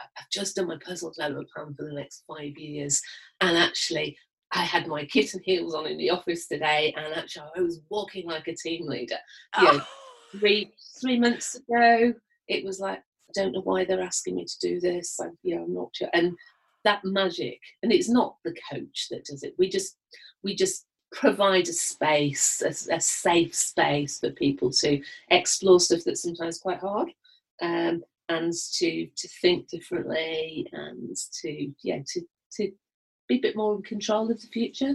I've 0.00 0.28
just 0.30 0.56
done 0.56 0.68
my 0.68 0.76
personal 0.84 1.12
development 1.12 1.48
plan 1.54 1.74
for 1.74 1.84
the 1.84 1.94
next 1.94 2.24
five 2.26 2.56
years. 2.58 3.00
And 3.40 3.56
actually, 3.56 4.18
I 4.52 4.62
had 4.62 4.86
my 4.86 5.04
kitten 5.06 5.40
heels 5.44 5.74
on 5.74 5.86
in 5.86 5.98
the 5.98 6.10
office 6.10 6.46
today, 6.46 6.94
and 6.96 7.14
actually, 7.14 7.46
I 7.56 7.60
was 7.60 7.80
walking 7.88 8.26
like 8.26 8.48
a 8.48 8.54
team 8.54 8.86
leader. 8.86 9.18
You 9.58 9.64
know, 9.64 9.80
oh. 9.80 9.86
Three 10.32 10.72
three 11.00 11.18
months 11.18 11.54
ago, 11.54 12.14
it 12.48 12.64
was 12.64 12.80
like, 12.80 12.98
I 12.98 13.32
don't 13.34 13.52
know 13.52 13.60
why 13.62 13.84
they're 13.84 14.00
asking 14.00 14.36
me 14.36 14.44
to 14.44 14.58
do 14.60 14.80
this. 14.80 15.18
I, 15.20 15.26
you 15.42 15.56
know, 15.56 15.64
I'm 15.64 15.74
not 15.74 15.90
sure. 15.94 16.08
And 16.12 16.36
that 16.84 17.04
magic, 17.04 17.60
and 17.82 17.92
it's 17.92 18.08
not 18.08 18.36
the 18.44 18.54
coach 18.72 19.08
that 19.10 19.24
does 19.24 19.42
it. 19.42 19.54
We 19.58 19.68
just 19.68 19.96
we 20.42 20.54
just 20.54 20.86
provide 21.12 21.68
a 21.68 21.72
space, 21.72 22.62
a, 22.62 22.94
a, 22.94 23.00
safe 23.00 23.54
space 23.54 24.20
for 24.20 24.30
people 24.30 24.70
to 24.70 25.00
explore 25.30 25.80
stuff 25.80 26.00
that's 26.04 26.22
sometimes 26.22 26.58
quite 26.58 26.80
hard, 26.80 27.08
um, 27.62 28.02
and 28.28 28.52
to 28.74 29.06
to 29.16 29.28
think 29.40 29.68
differently, 29.68 30.68
and 30.72 31.16
to 31.42 31.72
yeah 31.82 31.98
to 32.06 32.20
to 32.52 32.72
be 33.28 33.36
a 33.36 33.40
bit 33.40 33.56
more 33.56 33.74
in 33.74 33.82
control 33.82 34.30
of 34.30 34.40
the 34.40 34.46
future, 34.46 34.94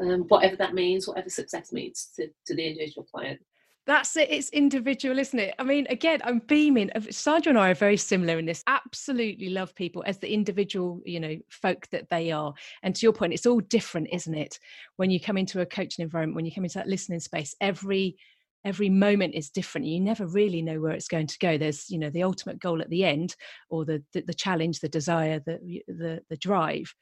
um, 0.00 0.22
whatever 0.28 0.56
that 0.56 0.74
means, 0.74 1.06
whatever 1.06 1.28
success 1.28 1.72
means 1.72 2.08
to, 2.16 2.28
to 2.46 2.54
the 2.54 2.66
individual 2.66 3.06
client. 3.12 3.40
That's 3.86 4.14
it. 4.16 4.30
It's 4.30 4.50
individual, 4.50 5.18
isn't 5.18 5.38
it? 5.38 5.54
I 5.58 5.64
mean, 5.64 5.86
again, 5.88 6.20
I'm 6.22 6.40
beaming. 6.40 6.90
Uh, 6.94 7.00
Sandra 7.10 7.50
and 7.50 7.58
I 7.58 7.70
are 7.70 7.74
very 7.74 7.96
similar 7.96 8.38
in 8.38 8.44
this. 8.44 8.62
Absolutely 8.66 9.48
love 9.48 9.74
people 9.74 10.04
as 10.06 10.18
the 10.18 10.32
individual, 10.32 11.00
you 11.04 11.18
know, 11.18 11.36
folk 11.48 11.88
that 11.90 12.08
they 12.10 12.30
are. 12.30 12.52
And 12.82 12.94
to 12.94 13.06
your 13.06 13.12
point, 13.12 13.32
it's 13.32 13.46
all 13.46 13.60
different, 13.60 14.08
isn't 14.12 14.34
it? 14.34 14.58
When 14.96 15.10
you 15.10 15.18
come 15.18 15.38
into 15.38 15.60
a 15.60 15.66
coaching 15.66 16.02
environment, 16.02 16.36
when 16.36 16.44
you 16.44 16.52
come 16.52 16.64
into 16.64 16.78
that 16.78 16.88
listening 16.88 17.20
space, 17.20 17.54
every 17.60 18.16
every 18.64 18.90
moment 18.90 19.34
is 19.34 19.48
different 19.48 19.86
you 19.86 19.98
never 19.98 20.26
really 20.26 20.60
know 20.60 20.78
where 20.80 20.92
it's 20.92 21.08
going 21.08 21.26
to 21.26 21.38
go 21.38 21.56
there's 21.56 21.88
you 21.88 21.98
know 21.98 22.10
the 22.10 22.22
ultimate 22.22 22.58
goal 22.60 22.82
at 22.82 22.90
the 22.90 23.04
end 23.04 23.34
or 23.70 23.86
the 23.86 24.02
the, 24.12 24.20
the 24.20 24.34
challenge 24.34 24.80
the 24.80 24.88
desire 24.88 25.40
the, 25.46 25.82
the 25.88 26.20
the 26.28 26.36
drive 26.36 26.94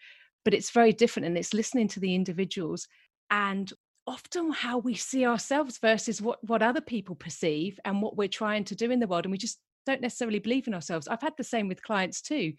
but 0.44 0.54
it's 0.54 0.70
very 0.70 0.92
different 0.92 1.26
and 1.26 1.36
it's 1.36 1.52
listening 1.52 1.88
to 1.88 1.98
the 1.98 2.14
individuals 2.14 2.86
and 3.30 3.72
often 4.08 4.50
how 4.50 4.78
we 4.78 4.94
see 4.94 5.26
ourselves 5.26 5.78
versus 5.78 6.22
what 6.22 6.42
what 6.42 6.62
other 6.62 6.80
people 6.80 7.14
perceive 7.14 7.78
and 7.84 8.00
what 8.00 8.16
we're 8.16 8.26
trying 8.26 8.64
to 8.64 8.74
do 8.74 8.90
in 8.90 9.00
the 9.00 9.06
world 9.06 9.26
and 9.26 9.32
we 9.32 9.38
just 9.38 9.58
don't 9.84 10.00
necessarily 10.00 10.38
believe 10.38 10.66
in 10.66 10.74
ourselves. 10.74 11.06
I've 11.08 11.22
had 11.22 11.34
the 11.36 11.44
same 11.44 11.68
with 11.68 11.82
clients 11.82 12.22
too 12.22 12.54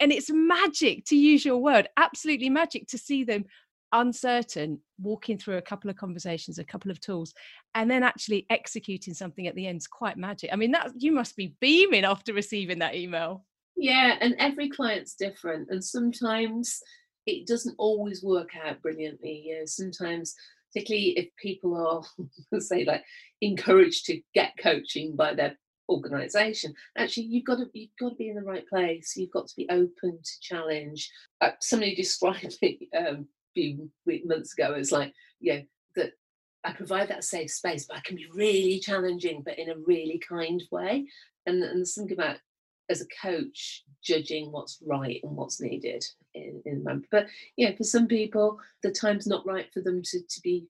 and 0.00 0.12
it's 0.12 0.30
magic 0.30 1.04
to 1.06 1.16
use 1.16 1.44
your 1.44 1.58
word 1.58 1.88
absolutely 1.96 2.48
magic 2.48 2.86
to 2.88 2.98
see 2.98 3.24
them 3.24 3.44
uncertain 3.92 4.80
walking 5.00 5.36
through 5.36 5.56
a 5.56 5.62
couple 5.62 5.90
of 5.90 5.96
conversations 5.96 6.58
a 6.58 6.64
couple 6.64 6.90
of 6.90 7.00
tools 7.00 7.32
and 7.74 7.90
then 7.90 8.02
actually 8.02 8.46
executing 8.50 9.14
something 9.14 9.46
at 9.46 9.54
the 9.56 9.66
end 9.66 9.78
is 9.78 9.86
quite 9.88 10.16
magic. 10.16 10.50
I 10.52 10.56
mean 10.56 10.72
that 10.72 10.92
you 10.96 11.10
must 11.10 11.36
be 11.36 11.54
beaming 11.60 12.04
after 12.04 12.32
receiving 12.32 12.78
that 12.78 12.94
email. 12.94 13.44
Yeah 13.76 14.16
and 14.20 14.36
every 14.38 14.68
client's 14.68 15.16
different 15.16 15.70
and 15.70 15.84
sometimes 15.84 16.80
it 17.26 17.46
doesn't 17.48 17.74
always 17.78 18.22
work 18.22 18.50
out 18.64 18.80
brilliantly 18.82 19.44
you 19.46 19.58
know 19.58 19.64
sometimes 19.64 20.34
particularly 20.74 21.10
if 21.10 21.28
people 21.36 21.76
are 21.76 22.60
say 22.60 22.84
like 22.84 23.04
encouraged 23.40 24.06
to 24.06 24.20
get 24.34 24.52
coaching 24.60 25.14
by 25.14 25.34
their 25.34 25.56
organization 25.90 26.72
actually 26.96 27.24
you've 27.24 27.44
got 27.44 27.56
to 27.56 27.66
you've 27.74 27.90
got 28.00 28.10
to 28.10 28.14
be 28.16 28.28
in 28.28 28.36
the 28.36 28.42
right 28.42 28.66
place. 28.68 29.14
You've 29.16 29.32
got 29.32 29.46
to 29.48 29.56
be 29.56 29.68
open 29.70 30.18
to 30.22 30.40
challenge. 30.40 31.10
Uh, 31.40 31.50
somebody 31.60 31.94
described 31.94 32.56
me 32.62 32.88
um, 32.96 33.06
a 33.06 33.54
few 33.54 33.90
months 34.24 34.54
ago 34.54 34.72
as 34.72 34.90
like 34.90 35.12
yeah 35.40 35.60
that 35.96 36.12
i 36.64 36.72
provide 36.72 37.08
that 37.08 37.24
safe 37.24 37.50
space 37.50 37.86
but 37.86 37.96
i 37.96 38.00
can 38.00 38.16
be 38.16 38.26
really 38.32 38.80
challenging 38.80 39.42
but 39.44 39.58
in 39.58 39.70
a 39.70 39.78
really 39.86 40.20
kind 40.26 40.62
way. 40.70 41.06
And, 41.46 41.62
and 41.62 41.86
something 41.86 42.14
about 42.18 42.38
as 42.90 43.00
a 43.00 43.26
coach 43.26 43.84
judging 44.02 44.52
what's 44.52 44.78
right 44.86 45.20
and 45.22 45.36
what's 45.36 45.60
needed 45.60 46.04
in, 46.34 46.62
in 46.66 46.78
the 46.78 46.84
moment. 46.84 47.06
But 47.10 47.26
yeah, 47.56 47.74
for 47.76 47.84
some 47.84 48.06
people, 48.06 48.58
the 48.82 48.90
time's 48.90 49.26
not 49.26 49.46
right 49.46 49.66
for 49.72 49.80
them 49.80 50.02
to, 50.02 50.20
to 50.20 50.40
be 50.42 50.66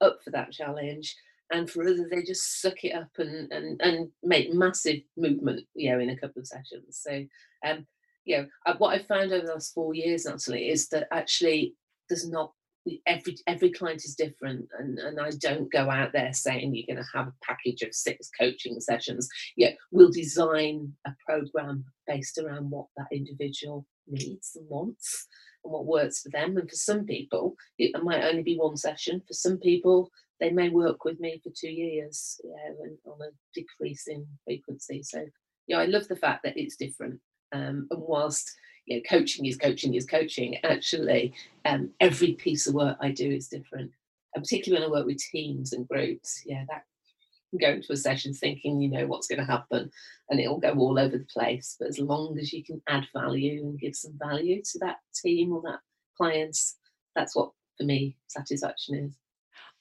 up 0.00 0.18
for 0.24 0.30
that 0.30 0.52
challenge. 0.52 1.16
And 1.50 1.68
for 1.70 1.82
others, 1.82 2.00
they 2.10 2.22
just 2.22 2.60
suck 2.60 2.84
it 2.84 2.94
up 2.94 3.08
and, 3.18 3.50
and, 3.52 3.80
and 3.80 4.08
make 4.22 4.52
massive 4.52 5.00
movement, 5.16 5.66
you 5.74 5.90
know, 5.90 5.98
in 5.98 6.10
a 6.10 6.16
couple 6.16 6.40
of 6.40 6.46
sessions. 6.46 7.00
So, 7.02 7.24
um, 7.66 7.86
you 8.24 8.36
know, 8.36 8.46
uh, 8.66 8.74
what 8.76 8.94
I've 8.94 9.06
found 9.06 9.32
over 9.32 9.46
the 9.46 9.52
last 9.54 9.72
four 9.72 9.94
years, 9.94 10.26
Natalie, 10.26 10.68
is 10.68 10.88
that 10.88 11.08
actually 11.10 11.74
there's 12.08 12.28
not 12.28 12.52
every 13.06 13.36
every 13.46 13.70
client 13.70 14.04
is 14.04 14.14
different 14.14 14.68
and, 14.78 14.98
and 14.98 15.20
I 15.20 15.30
don't 15.38 15.70
go 15.72 15.90
out 15.90 16.12
there 16.12 16.32
saying 16.32 16.74
you're 16.74 16.94
going 16.94 17.04
to 17.04 17.18
have 17.18 17.28
a 17.28 17.34
package 17.42 17.82
of 17.82 17.94
six 17.94 18.30
coaching 18.38 18.80
sessions. 18.80 19.28
Yeah, 19.56 19.72
we'll 19.90 20.10
design 20.10 20.92
a 21.06 21.12
program 21.26 21.84
based 22.06 22.38
around 22.38 22.70
what 22.70 22.86
that 22.96 23.08
individual 23.12 23.86
needs 24.06 24.52
and 24.56 24.68
wants 24.68 25.26
and 25.64 25.72
what 25.72 25.86
works 25.86 26.22
for 26.22 26.30
them. 26.30 26.56
And 26.56 26.68
for 26.68 26.76
some 26.76 27.04
people, 27.04 27.54
it 27.78 27.92
might 28.02 28.24
only 28.24 28.42
be 28.42 28.56
one 28.56 28.76
session. 28.76 29.22
For 29.26 29.34
some 29.34 29.58
people, 29.58 30.10
they 30.40 30.50
may 30.50 30.68
work 30.68 31.04
with 31.04 31.18
me 31.20 31.40
for 31.42 31.50
two 31.58 31.70
years, 31.70 32.40
and 32.44 32.96
on 33.06 33.20
a 33.20 33.30
decreasing 33.54 34.26
frequency. 34.44 35.02
So 35.02 35.24
yeah, 35.66 35.78
I 35.78 35.86
love 35.86 36.08
the 36.08 36.16
fact 36.16 36.42
that 36.44 36.56
it's 36.56 36.76
different. 36.76 37.20
Um, 37.52 37.86
and 37.90 38.00
whilst 38.00 38.50
you 38.88 38.96
know, 38.96 39.02
coaching 39.08 39.46
is 39.46 39.56
coaching 39.56 39.94
is 39.94 40.06
coaching. 40.06 40.56
Actually, 40.64 41.34
um, 41.64 41.90
every 42.00 42.32
piece 42.32 42.66
of 42.66 42.74
work 42.74 42.96
I 43.00 43.10
do 43.10 43.30
is 43.30 43.48
different, 43.48 43.92
and 44.34 44.42
particularly 44.42 44.82
when 44.82 44.90
I 44.90 44.92
work 44.92 45.06
with 45.06 45.18
teams 45.18 45.72
and 45.72 45.86
groups. 45.86 46.42
Yeah, 46.46 46.64
that 46.68 46.82
I 46.82 47.50
can 47.50 47.58
go 47.58 47.74
into 47.76 47.92
a 47.92 47.96
session 47.96 48.32
thinking 48.32 48.80
you 48.80 48.88
know 48.88 49.06
what's 49.06 49.28
going 49.28 49.40
to 49.40 49.44
happen, 49.44 49.90
and 50.30 50.40
it'll 50.40 50.58
go 50.58 50.72
all 50.72 50.98
over 50.98 51.18
the 51.18 51.26
place. 51.32 51.76
But 51.78 51.88
as 51.88 51.98
long 51.98 52.38
as 52.38 52.52
you 52.52 52.64
can 52.64 52.80
add 52.88 53.06
value 53.14 53.62
and 53.62 53.78
give 53.78 53.94
some 53.94 54.18
value 54.18 54.62
to 54.72 54.78
that 54.80 54.96
team 55.14 55.52
or 55.52 55.62
that 55.62 55.80
clients, 56.16 56.76
that's 57.14 57.36
what 57.36 57.52
for 57.76 57.84
me 57.84 58.16
satisfaction 58.26 58.94
is. 58.96 59.12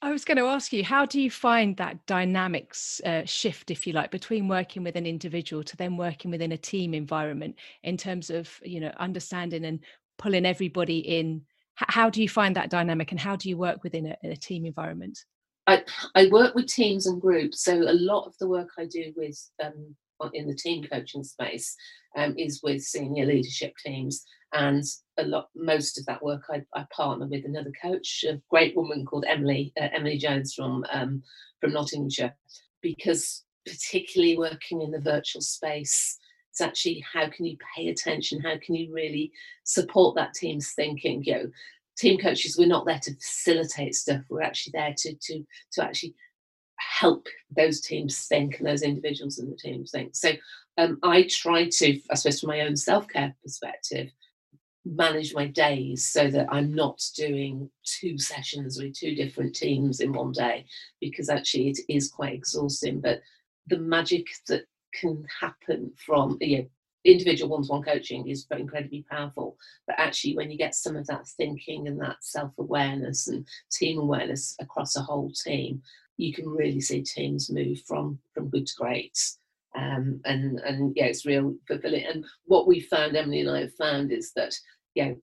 I 0.02 0.12
was 0.12 0.26
going 0.26 0.38
to 0.38 0.46
ask 0.46 0.72
you, 0.74 0.84
how 0.84 1.08
do 1.08 1.20
you 1.20 1.32
find 1.32 1.76
that 1.78 2.06
dynamics 2.06 3.02
uh, 3.04 3.24
shift, 3.26 3.72
if 3.72 3.88
you 3.88 3.94
like, 3.94 4.12
between 4.12 4.48
working 4.48 4.84
with 4.84 4.96
an 4.96 5.08
individual 5.08 5.64
to 5.64 5.76
then 5.76 5.98
working 5.98 6.30
within 6.30 6.52
a 6.52 6.58
team 6.58 6.94
environment 6.94 7.56
in 7.82 7.98
terms 7.98 8.30
of, 8.30 8.60
you 8.64 8.80
know, 8.80 8.92
understanding 9.00 9.66
and 9.66 9.80
pulling 10.20 10.46
everybody 10.46 11.00
in? 11.00 11.42
H- 11.82 11.88
how 11.90 12.12
do 12.12 12.22
you 12.22 12.30
find 12.30 12.56
that 12.56 12.70
dynamic 12.70 13.12
and 13.12 13.20
how 13.20 13.36
do 13.36 13.50
you 13.50 13.58
work 13.58 13.84
within 13.84 14.06
a, 14.06 14.16
a 14.24 14.36
team 14.36 14.68
environment? 14.68 15.18
I, 15.66 15.84
I 16.14 16.28
work 16.28 16.54
with 16.54 16.68
teams 16.68 17.08
and 17.08 17.20
groups. 17.20 17.64
So 17.64 17.74
a 17.74 17.94
lot 17.94 18.28
of 18.28 18.36
the 18.40 18.48
work 18.48 18.70
I 18.78 18.86
do 18.86 19.14
with 19.16 19.50
um, 19.64 19.96
in 20.34 20.48
the 20.48 20.56
team 20.56 20.84
coaching 20.84 21.24
space 21.24 21.76
um, 22.16 22.36
is 22.38 22.62
with 22.62 22.84
senior 22.84 23.26
leadership 23.26 23.74
teams 23.84 24.24
and 24.54 24.84
a 25.18 25.24
lot 25.24 25.50
most 25.56 25.98
of 26.00 26.06
that 26.06 26.24
work 26.24 26.44
I, 26.50 26.62
I 26.74 26.86
partner 26.96 27.28
with 27.28 27.46
another 27.46 27.72
coach 27.82 28.24
a 28.28 28.42
great 28.50 28.76
woman 28.76 29.06
called 29.06 29.26
Emily 29.28 29.74
uh, 29.80 29.88
Emily 29.94 30.18
Jones 30.18 30.54
from 30.54 30.86
um, 30.92 31.24
from 31.60 31.74
Nottinghamshire. 31.74 32.34
Because 32.82 33.44
particularly 33.66 34.38
working 34.38 34.82
in 34.82 34.92
the 34.92 35.02
virtual 35.02 35.42
space 35.42 36.18
it's 36.52 36.62
actually 36.62 37.04
how 37.12 37.30
can 37.30 37.46
you 37.46 37.58
pay 37.76 37.90
attention? 37.90 38.42
How 38.42 38.56
can 38.64 38.76
you 38.76 38.92
really 38.94 39.32
support 39.64 40.16
that 40.16 40.34
team's 40.34 40.74
thinking? 40.74 41.24
You 41.24 41.34
know 41.34 41.46
team 41.98 42.20
coaches 42.20 42.58
we're 42.58 42.68
not 42.68 42.86
there 42.86 43.00
to 43.00 43.16
facilitate 43.16 43.96
stuff. 43.96 44.22
We're 44.30 44.44
actually 44.44 44.72
there 44.76 44.94
to 44.98 45.14
to 45.14 45.44
to 45.74 45.84
actually 45.84 46.16
help 46.80 47.28
those 47.56 47.82
teams 47.82 48.28
think 48.28 48.60
and 48.60 48.68
those 48.68 48.84
individuals 48.84 49.40
in 49.40 49.50
the 49.50 49.56
teams 49.56 49.92
think. 49.92 50.16
So 50.16 50.32
um, 50.78 51.00
i 51.04 51.28
try 51.30 51.68
to 51.70 52.00
i 52.12 52.16
suppose 52.16 52.40
from 52.40 52.50
my 52.50 52.62
own 52.62 52.76
self-care 52.76 53.36
perspective 53.44 54.10
manage 54.96 55.34
my 55.34 55.46
days 55.48 56.06
so 56.06 56.30
that 56.30 56.48
i'm 56.52 56.74
not 56.74 57.02
doing 57.16 57.70
two 57.84 58.18
sessions 58.18 58.80
with 58.80 58.94
two 58.94 59.16
different 59.16 59.56
teams 59.56 60.00
in 60.00 60.14
one 60.14 60.32
day 60.32 60.66
because 61.02 61.30
actually 61.30 61.70
it 61.70 61.80
is 61.90 62.10
quite 62.10 62.34
exhausting. 62.34 63.00
But 63.00 63.22
the 63.68 63.78
magic 63.78 64.28
that 64.48 64.64
can 64.94 65.26
happen 65.40 65.92
from 66.06 66.38
you 66.42 66.60
know, 66.60 66.66
individual 67.06 67.52
one-to-one 67.52 67.84
coaching 67.84 68.28
is 68.28 68.46
incredibly 68.52 69.06
powerful. 69.10 69.58
But 69.86 70.00
actually 70.00 70.36
when 70.36 70.52
you 70.52 70.58
get 70.58 70.76
some 70.76 70.96
of 70.96 71.08
that 71.08 71.28
thinking 71.28 71.88
and 71.88 72.00
that 72.02 72.18
self-awareness 72.22 73.28
and 73.28 73.48
team 73.72 74.00
awareness 74.00 74.56
across 74.60 74.96
a 74.96 75.02
whole 75.02 75.32
team 75.32 75.82
you 76.20 76.34
can 76.34 76.50
really 76.50 76.82
see 76.82 77.04
teams 77.04 77.52
move 77.52 77.80
from 77.88 78.18
from 78.34 78.50
good 78.50 78.66
to 78.66 78.74
great. 78.76 79.18
Um, 79.78 80.20
and 80.26 80.60
and 80.62 80.94
yeah 80.96 81.06
it's 81.06 81.28
real 81.28 81.56
fulfilling. 81.68 82.06
And 82.06 82.26
what 82.46 82.68
we 82.68 82.80
found 82.80 83.16
emily 83.16 83.42
and 83.42 83.52
i 83.52 83.62
have 83.62 83.76
found 83.76 84.12
is 84.12 84.34
that 84.36 84.56
yeah 84.98 85.14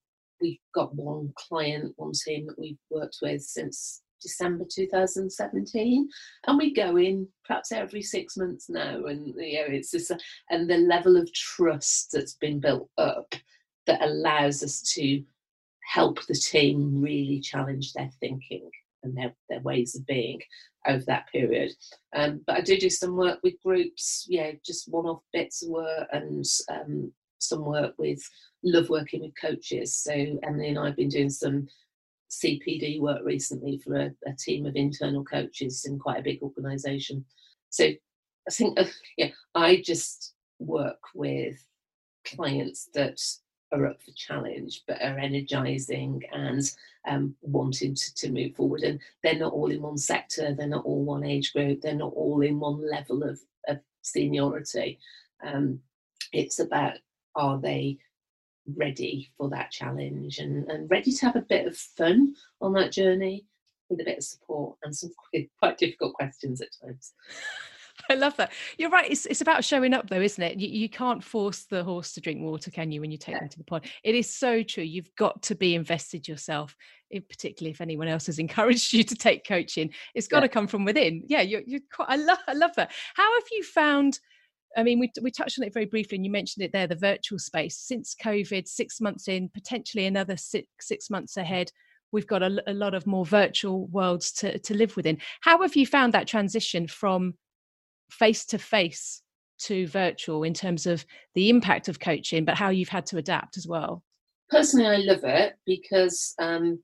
we've 0.40 0.58
got 0.74 0.94
one 0.94 1.32
client 1.36 1.92
one 1.96 2.12
team 2.24 2.46
that 2.46 2.58
we've 2.58 2.78
worked 2.90 3.18
with 3.22 3.42
since 3.42 4.02
December 4.22 4.64
2017, 4.74 6.08
and 6.46 6.58
we 6.58 6.72
go 6.72 6.96
in 6.96 7.28
perhaps 7.44 7.70
every 7.72 8.00
six 8.00 8.38
months 8.38 8.70
now, 8.70 9.04
and 9.04 9.26
you 9.26 9.58
know 9.58 9.66
it's 9.68 9.90
just 9.90 10.10
a, 10.10 10.18
and 10.48 10.68
the 10.68 10.78
level 10.78 11.18
of 11.18 11.30
trust 11.34 12.10
that's 12.12 12.34
been 12.34 12.58
built 12.58 12.88
up 12.96 13.34
that 13.86 14.02
allows 14.02 14.62
us 14.62 14.80
to 14.94 15.22
help 15.86 16.24
the 16.26 16.34
team 16.34 17.02
really 17.02 17.38
challenge 17.40 17.92
their 17.92 18.10
thinking 18.18 18.70
and 19.02 19.14
their, 19.16 19.34
their 19.50 19.60
ways 19.60 19.94
of 19.94 20.06
being 20.06 20.40
over 20.86 21.04
that 21.06 21.28
period. 21.30 21.70
Um, 22.16 22.40
but 22.46 22.56
I 22.56 22.60
do 22.62 22.78
do 22.78 22.88
some 22.88 23.16
work 23.16 23.40
with 23.42 23.62
groups, 23.62 24.26
yeah, 24.28 24.52
just 24.64 24.90
one-off 24.90 25.20
bits 25.32 25.62
of 25.62 25.68
work 25.70 26.08
and 26.12 26.44
um, 26.70 27.12
some 27.38 27.64
work 27.64 27.94
with 27.98 28.22
love 28.64 28.88
working 28.88 29.22
with 29.22 29.38
coaches. 29.40 29.94
So 29.94 30.12
Emily 30.12 30.68
and 30.68 30.78
I 30.78 30.86
have 30.86 30.96
been 30.96 31.08
doing 31.08 31.30
some 31.30 31.68
CPD 32.30 33.00
work 33.00 33.22
recently 33.24 33.78
for 33.78 33.96
a, 33.96 34.10
a 34.26 34.32
team 34.32 34.66
of 34.66 34.76
internal 34.76 35.24
coaches 35.24 35.84
in 35.84 35.98
quite 35.98 36.18
a 36.18 36.22
big 36.22 36.42
organisation. 36.42 37.24
So 37.70 37.84
I 37.84 38.50
think, 38.50 38.78
uh, 38.78 38.84
yeah, 39.16 39.30
I 39.54 39.82
just 39.84 40.34
work 40.58 41.00
with 41.14 41.64
clients 42.24 42.88
that 42.94 43.20
are 43.72 43.86
up 43.86 44.02
for 44.02 44.12
challenge 44.12 44.82
but 44.86 45.00
are 45.02 45.18
energizing 45.18 46.22
and 46.32 46.62
um, 47.08 47.34
wanting 47.42 47.94
to, 47.94 48.14
to 48.14 48.30
move 48.30 48.54
forward 48.54 48.82
and 48.82 49.00
they're 49.22 49.38
not 49.38 49.52
all 49.52 49.70
in 49.70 49.82
one 49.82 49.98
sector 49.98 50.54
they're 50.54 50.66
not 50.66 50.84
all 50.84 51.04
one 51.04 51.24
age 51.24 51.52
group 51.52 51.80
they're 51.80 51.94
not 51.94 52.12
all 52.14 52.40
in 52.40 52.60
one 52.60 52.88
level 52.88 53.22
of, 53.22 53.40
of 53.68 53.78
seniority 54.02 54.98
um, 55.44 55.78
it's 56.32 56.60
about 56.60 56.94
are 57.34 57.58
they 57.60 57.98
ready 58.76 59.30
for 59.36 59.48
that 59.50 59.70
challenge 59.70 60.38
and, 60.38 60.68
and 60.68 60.90
ready 60.90 61.12
to 61.12 61.26
have 61.26 61.36
a 61.36 61.42
bit 61.42 61.66
of 61.66 61.76
fun 61.76 62.34
on 62.60 62.72
that 62.74 62.92
journey 62.92 63.44
with 63.88 64.00
a 64.00 64.04
bit 64.04 64.18
of 64.18 64.24
support 64.24 64.76
and 64.82 64.94
some 64.94 65.10
quite, 65.58 65.78
difficult 65.78 66.14
questions 66.14 66.60
at 66.60 66.68
times. 66.82 67.12
I 68.10 68.14
love 68.14 68.36
that. 68.36 68.52
You're 68.76 68.90
right. 68.90 69.10
It's 69.10 69.24
it's 69.24 69.40
about 69.40 69.64
showing 69.64 69.94
up, 69.94 70.10
though, 70.10 70.20
isn't 70.20 70.42
it? 70.42 70.58
You, 70.58 70.68
you 70.68 70.88
can't 70.88 71.22
force 71.22 71.64
the 71.64 71.84
horse 71.84 72.12
to 72.14 72.20
drink 72.20 72.42
water, 72.42 72.70
can 72.70 72.90
you? 72.90 73.00
When 73.00 73.10
you 73.10 73.16
take 73.16 73.34
yeah. 73.34 73.40
them 73.40 73.48
to 73.50 73.58
the 73.58 73.64
pond, 73.64 73.84
it 74.02 74.14
is 74.14 74.34
so 74.34 74.62
true. 74.62 74.84
You've 74.84 75.14
got 75.16 75.42
to 75.44 75.54
be 75.54 75.74
invested 75.74 76.26
yourself. 76.26 76.76
In 77.12 77.22
particularly 77.22 77.70
if 77.70 77.80
anyone 77.80 78.08
else 78.08 78.26
has 78.26 78.38
encouraged 78.40 78.92
you 78.92 79.04
to 79.04 79.14
take 79.14 79.46
coaching, 79.46 79.90
it's 80.14 80.26
got 80.26 80.38
yeah. 80.38 80.42
to 80.42 80.48
come 80.48 80.66
from 80.66 80.84
within. 80.84 81.22
Yeah, 81.28 81.42
you're, 81.42 81.62
you're 81.66 81.80
quite. 81.92 82.08
I 82.10 82.16
love. 82.16 82.38
I 82.48 82.52
love 82.52 82.72
that. 82.76 82.90
How 83.14 83.32
have 83.34 83.44
you 83.52 83.62
found? 83.62 84.18
I 84.76 84.82
mean, 84.82 84.98
we, 84.98 85.10
we 85.22 85.30
touched 85.30 85.58
on 85.58 85.66
it 85.66 85.72
very 85.72 85.86
briefly, 85.86 86.16
and 86.16 86.24
you 86.24 86.30
mentioned 86.30 86.64
it 86.64 86.72
there 86.72 86.86
the 86.86 86.96
virtual 86.96 87.38
space. 87.38 87.78
Since 87.78 88.16
COVID, 88.22 88.66
six 88.66 89.00
months 89.00 89.28
in, 89.28 89.48
potentially 89.48 90.06
another 90.06 90.36
six, 90.36 90.66
six 90.80 91.10
months 91.10 91.36
ahead, 91.36 91.70
we've 92.12 92.26
got 92.26 92.42
a, 92.42 92.62
a 92.66 92.72
lot 92.72 92.94
of 92.94 93.06
more 93.06 93.26
virtual 93.26 93.86
worlds 93.88 94.32
to, 94.32 94.58
to 94.60 94.74
live 94.74 94.96
within. 94.96 95.18
How 95.42 95.60
have 95.62 95.76
you 95.76 95.86
found 95.86 96.14
that 96.14 96.26
transition 96.26 96.86
from 96.86 97.34
face 98.10 98.44
to 98.46 98.58
face 98.58 99.22
to 99.60 99.86
virtual 99.86 100.42
in 100.42 100.54
terms 100.54 100.86
of 100.86 101.04
the 101.34 101.50
impact 101.50 101.88
of 101.88 102.00
coaching, 102.00 102.44
but 102.44 102.56
how 102.56 102.70
you've 102.70 102.88
had 102.88 103.06
to 103.06 103.18
adapt 103.18 103.56
as 103.56 103.66
well? 103.66 104.02
Personally, 104.50 104.86
I 104.86 104.96
love 104.96 105.24
it 105.24 105.54
because 105.66 106.34
um, 106.38 106.80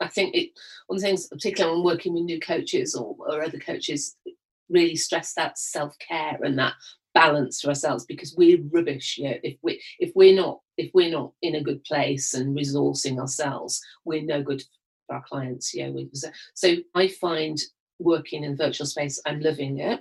I 0.00 0.08
think 0.08 0.34
it, 0.34 0.50
one 0.86 0.96
of 0.96 1.02
the 1.02 1.08
things, 1.08 1.28
particularly 1.28 1.76
when 1.76 1.84
working 1.84 2.14
with 2.14 2.24
new 2.24 2.40
coaches 2.40 2.94
or, 2.94 3.16
or 3.18 3.42
other 3.42 3.58
coaches, 3.58 4.16
really 4.68 4.96
stress 4.96 5.34
that 5.34 5.58
self 5.58 5.94
care 5.98 6.38
and 6.42 6.58
that 6.58 6.74
balance 7.14 7.60
for 7.60 7.68
ourselves 7.68 8.04
because 8.04 8.34
we're 8.36 8.58
rubbish 8.72 9.16
yeah 9.18 9.34
if 9.42 9.56
we 9.62 9.80
if 10.00 10.10
we're 10.14 10.34
not 10.34 10.60
if 10.76 10.90
we're 10.92 11.10
not 11.10 11.32
in 11.42 11.54
a 11.54 11.62
good 11.62 11.82
place 11.84 12.34
and 12.34 12.56
resourcing 12.56 13.18
ourselves 13.18 13.80
we're 14.04 14.22
no 14.22 14.42
good 14.42 14.62
for 15.06 15.16
our 15.16 15.22
clients 15.22 15.72
yeah 15.74 15.88
so 16.54 16.74
i 16.94 17.06
find 17.06 17.58
working 18.00 18.42
in 18.42 18.56
virtual 18.56 18.86
space 18.86 19.20
i'm 19.26 19.40
loving 19.40 19.78
it 19.78 20.00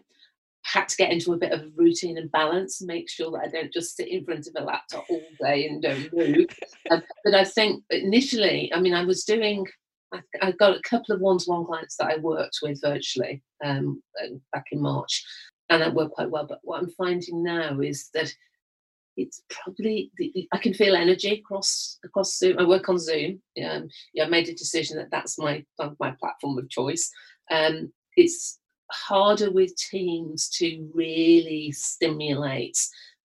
had 0.63 0.87
to 0.87 0.97
get 0.97 1.11
into 1.11 1.33
a 1.33 1.37
bit 1.37 1.51
of 1.51 1.65
routine 1.75 2.17
and 2.17 2.31
balance 2.31 2.81
and 2.81 2.87
make 2.87 3.09
sure 3.09 3.29
that 3.31 3.41
I 3.41 3.47
don't 3.49 3.71
just 3.71 3.97
sit 3.97 4.07
in 4.07 4.23
front 4.23 4.47
of 4.47 4.53
a 4.55 4.63
laptop 4.63 5.05
all 5.09 5.21
day 5.41 5.67
and 5.67 5.81
don't 5.81 6.11
move. 6.13 6.45
um, 6.89 7.03
but 7.25 7.35
I 7.35 7.43
think 7.43 7.83
initially, 7.89 8.71
I 8.73 8.79
mean, 8.79 8.93
I 8.93 9.03
was 9.03 9.25
doing, 9.25 9.65
I, 10.13 10.21
I 10.41 10.51
got 10.53 10.77
a 10.77 10.81
couple 10.89 11.13
of 11.13 11.21
one 11.21 11.37
to 11.39 11.49
one 11.49 11.65
clients 11.65 11.97
that 11.97 12.11
I 12.11 12.17
worked 12.17 12.59
with 12.61 12.79
virtually 12.81 13.43
um, 13.63 14.01
back 14.53 14.67
in 14.71 14.81
March 14.81 15.25
and 15.73 15.81
that 15.81 15.93
worked 15.93 16.15
quite 16.15 16.29
well. 16.29 16.45
But 16.45 16.59
what 16.63 16.81
I'm 16.81 16.89
finding 16.91 17.43
now 17.43 17.79
is 17.79 18.09
that 18.13 18.33
it's 19.15 19.43
probably 19.49 20.11
the, 20.17 20.47
I 20.51 20.57
can 20.57 20.73
feel 20.73 20.95
energy 20.95 21.39
across 21.39 21.99
across 22.03 22.37
Zoom. 22.37 22.57
I 22.59 22.63
work 22.63 22.89
on 22.89 22.97
Zoom. 22.97 23.41
Um, 23.63 23.87
yeah, 24.13 24.25
I 24.25 24.29
made 24.29 24.49
a 24.49 24.53
decision 24.53 24.97
that 24.97 25.11
that's 25.11 25.37
my 25.37 25.63
my 25.99 26.11
platform 26.19 26.57
of 26.57 26.69
choice. 26.69 27.11
Um, 27.51 27.91
it's 28.15 28.59
harder 28.91 29.51
with 29.51 29.75
teams 29.75 30.49
to 30.57 30.89
really 30.93 31.71
stimulate 31.71 32.77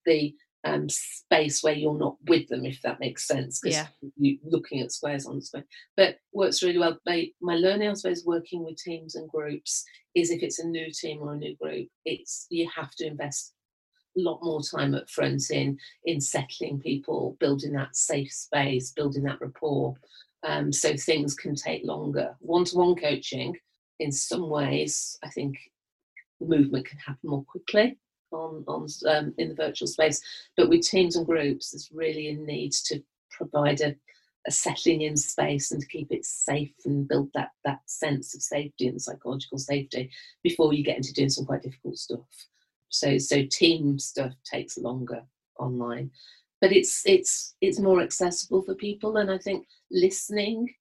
the 0.06 0.34
um, 0.64 0.88
space 0.88 1.62
where 1.62 1.74
you're 1.74 1.98
not 1.98 2.16
with 2.26 2.48
them, 2.48 2.64
if 2.64 2.80
that 2.82 3.00
makes 3.00 3.26
sense. 3.26 3.60
Because 3.60 3.76
yeah. 3.76 3.86
you're 4.16 4.38
looking 4.44 4.80
at 4.80 4.92
squares 4.92 5.26
on 5.26 5.36
the 5.36 5.42
square, 5.42 5.64
but 5.96 6.16
works 6.32 6.62
really 6.62 6.78
well. 6.78 6.98
My, 7.06 7.28
my 7.40 7.56
learning, 7.56 7.90
I 7.90 7.94
suppose, 7.94 8.24
working 8.24 8.64
with 8.64 8.76
teams 8.76 9.14
and 9.14 9.28
groups 9.28 9.84
is 10.14 10.30
if 10.30 10.42
it's 10.42 10.58
a 10.58 10.66
new 10.66 10.90
team 10.90 11.20
or 11.20 11.34
a 11.34 11.36
new 11.36 11.56
group, 11.56 11.88
it's 12.04 12.46
you 12.50 12.68
have 12.74 12.90
to 12.96 13.06
invest 13.06 13.54
a 14.16 14.20
lot 14.20 14.40
more 14.42 14.60
time 14.62 14.94
up 14.94 15.08
front 15.08 15.50
in 15.50 15.78
in 16.04 16.20
settling 16.20 16.80
people, 16.80 17.36
building 17.40 17.72
that 17.72 17.94
safe 17.94 18.32
space, 18.32 18.92
building 18.92 19.24
that 19.24 19.40
rapport. 19.40 19.94
Um, 20.46 20.72
so 20.72 20.96
things 20.96 21.34
can 21.34 21.56
take 21.56 21.84
longer. 21.84 22.36
One-to-one 22.38 22.94
coaching, 22.94 23.56
in 23.98 24.12
some 24.12 24.48
ways, 24.48 25.18
I 25.24 25.30
think 25.30 25.56
movement 26.40 26.86
can 26.86 26.98
happen 26.98 27.28
more 27.28 27.44
quickly 27.44 27.98
on, 28.32 28.64
on 28.66 28.86
um, 29.08 29.34
in 29.38 29.48
the 29.48 29.54
virtual 29.54 29.88
space. 29.88 30.22
But 30.56 30.68
with 30.68 30.82
teams 30.82 31.16
and 31.16 31.26
groups, 31.26 31.70
there's 31.70 31.90
really 31.92 32.28
a 32.28 32.34
need 32.34 32.72
to 32.86 33.02
provide 33.30 33.80
a, 33.80 33.94
a 34.46 34.50
settling 34.50 35.02
in 35.02 35.16
space 35.16 35.70
and 35.70 35.80
to 35.80 35.86
keep 35.86 36.10
it 36.10 36.24
safe 36.24 36.72
and 36.84 37.08
build 37.08 37.30
that 37.34 37.50
that 37.64 37.80
sense 37.86 38.34
of 38.34 38.42
safety 38.42 38.88
and 38.88 39.00
psychological 39.00 39.58
safety 39.58 40.10
before 40.42 40.72
you 40.72 40.84
get 40.84 40.96
into 40.96 41.12
doing 41.12 41.30
some 41.30 41.46
quite 41.46 41.62
difficult 41.62 41.96
stuff. 41.96 42.26
So 42.88 43.18
so 43.18 43.44
team 43.50 43.98
stuff 43.98 44.32
takes 44.44 44.78
longer 44.78 45.22
online. 45.58 46.10
But 46.60 46.72
it's 46.72 47.02
it's 47.06 47.54
it's 47.60 47.78
more 47.78 48.00
accessible 48.00 48.62
for 48.62 48.74
people 48.74 49.16
and 49.18 49.30
I 49.30 49.38
think 49.38 49.66
listening 49.90 50.74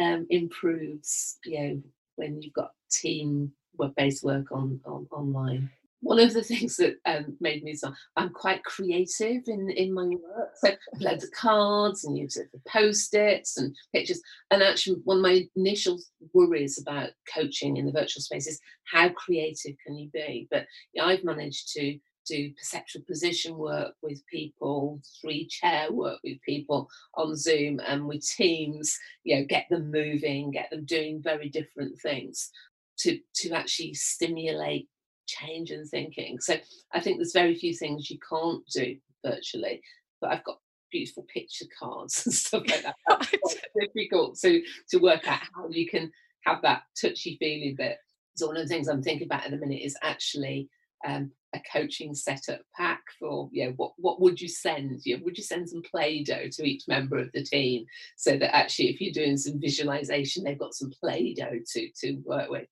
um, 0.00 0.26
improves, 0.30 1.38
you 1.44 1.60
know, 1.60 1.82
when 2.16 2.40
you've 2.42 2.52
got 2.52 2.72
team 2.90 3.52
work 3.78 3.94
based 3.96 4.24
work 4.24 4.50
on, 4.52 4.80
on 4.84 5.06
online 5.10 5.70
one 6.00 6.18
of 6.18 6.32
the 6.32 6.42
things 6.44 6.76
that 6.76 6.96
um, 7.06 7.36
made 7.40 7.64
me 7.64 7.74
so 7.74 7.92
I'm 8.16 8.30
quite 8.30 8.64
creative 8.64 9.42
in 9.46 9.70
in 9.70 9.92
my 9.92 10.06
work. 10.06 10.50
So 10.56 10.68
I've 10.68 11.00
loads 11.00 11.24
of 11.24 11.30
cards 11.32 12.04
and 12.04 12.16
use 12.16 12.36
it 12.36 12.48
for 12.50 12.60
post-its 12.70 13.58
and 13.58 13.74
pictures. 13.94 14.20
And 14.50 14.62
actually, 14.62 14.96
one 15.04 15.18
of 15.18 15.22
my 15.22 15.46
initial 15.56 15.98
worries 16.32 16.80
about 16.80 17.10
coaching 17.32 17.76
in 17.76 17.86
the 17.86 17.92
virtual 17.92 18.22
space 18.22 18.46
is 18.46 18.60
how 18.84 19.08
creative 19.10 19.76
can 19.84 19.96
you 19.96 20.08
be? 20.12 20.48
But 20.50 20.66
I've 21.00 21.24
managed 21.24 21.72
to 21.74 21.98
do 22.28 22.52
perceptual 22.58 23.02
position 23.06 23.56
work 23.56 23.94
with 24.02 24.22
people, 24.30 25.00
three 25.20 25.46
chair 25.46 25.90
work 25.90 26.18
with 26.22 26.40
people 26.42 26.88
on 27.14 27.34
Zoom 27.34 27.80
and 27.86 28.06
with 28.06 28.26
teams, 28.26 28.96
you 29.24 29.36
know, 29.36 29.46
get 29.46 29.66
them 29.70 29.90
moving, 29.90 30.50
get 30.50 30.68
them 30.70 30.84
doing 30.84 31.22
very 31.22 31.48
different 31.48 31.98
things 32.00 32.50
to, 32.98 33.18
to 33.36 33.52
actually 33.52 33.94
stimulate 33.94 34.88
change 35.28 35.70
in 35.70 35.86
thinking. 35.86 36.40
So 36.40 36.56
I 36.92 37.00
think 37.00 37.18
there's 37.18 37.32
very 37.32 37.54
few 37.54 37.74
things 37.74 38.10
you 38.10 38.18
can't 38.28 38.62
do 38.72 38.96
virtually, 39.24 39.80
but 40.20 40.32
I've 40.32 40.44
got 40.44 40.58
beautiful 40.90 41.26
picture 41.32 41.66
cards 41.78 42.22
and 42.26 42.34
stuff 42.34 42.64
like 42.68 42.82
that. 42.82 42.96
It's 43.32 43.56
difficult 43.78 44.38
to, 44.40 44.62
to 44.90 44.98
work 44.98 45.28
out 45.28 45.40
how 45.54 45.68
you 45.70 45.86
can 45.86 46.10
have 46.44 46.62
that 46.62 46.82
touchy 47.00 47.36
feely 47.38 47.74
bit. 47.76 47.98
So 48.36 48.46
one 48.46 48.56
of 48.56 48.62
the 48.62 48.68
things 48.68 48.88
I'm 48.88 49.02
thinking 49.02 49.26
about 49.26 49.44
at 49.44 49.50
the 49.50 49.56
minute 49.56 49.82
is 49.82 49.96
actually 50.02 50.68
um, 51.06 51.30
a 51.54 51.60
coaching 51.72 52.14
setup 52.14 52.60
pack 52.76 53.02
for 53.18 53.48
you 53.52 53.64
know 53.64 53.72
what 53.76 53.92
what 53.96 54.20
would 54.20 54.40
you 54.40 54.48
send 54.48 55.00
you 55.04 55.16
know, 55.16 55.24
would 55.24 55.38
you 55.38 55.44
send 55.44 55.68
some 55.68 55.82
play-doh 55.82 56.48
to 56.52 56.64
each 56.64 56.82
member 56.88 57.18
of 57.18 57.30
the 57.32 57.42
team 57.42 57.86
so 58.16 58.36
that 58.36 58.54
actually 58.54 58.88
if 58.88 59.00
you're 59.00 59.12
doing 59.12 59.36
some 59.36 59.58
visualization 59.60 60.44
they've 60.44 60.58
got 60.58 60.74
some 60.74 60.90
play-doh 61.00 61.58
to 61.66 61.88
to 61.98 62.16
work 62.24 62.50
with 62.50 62.66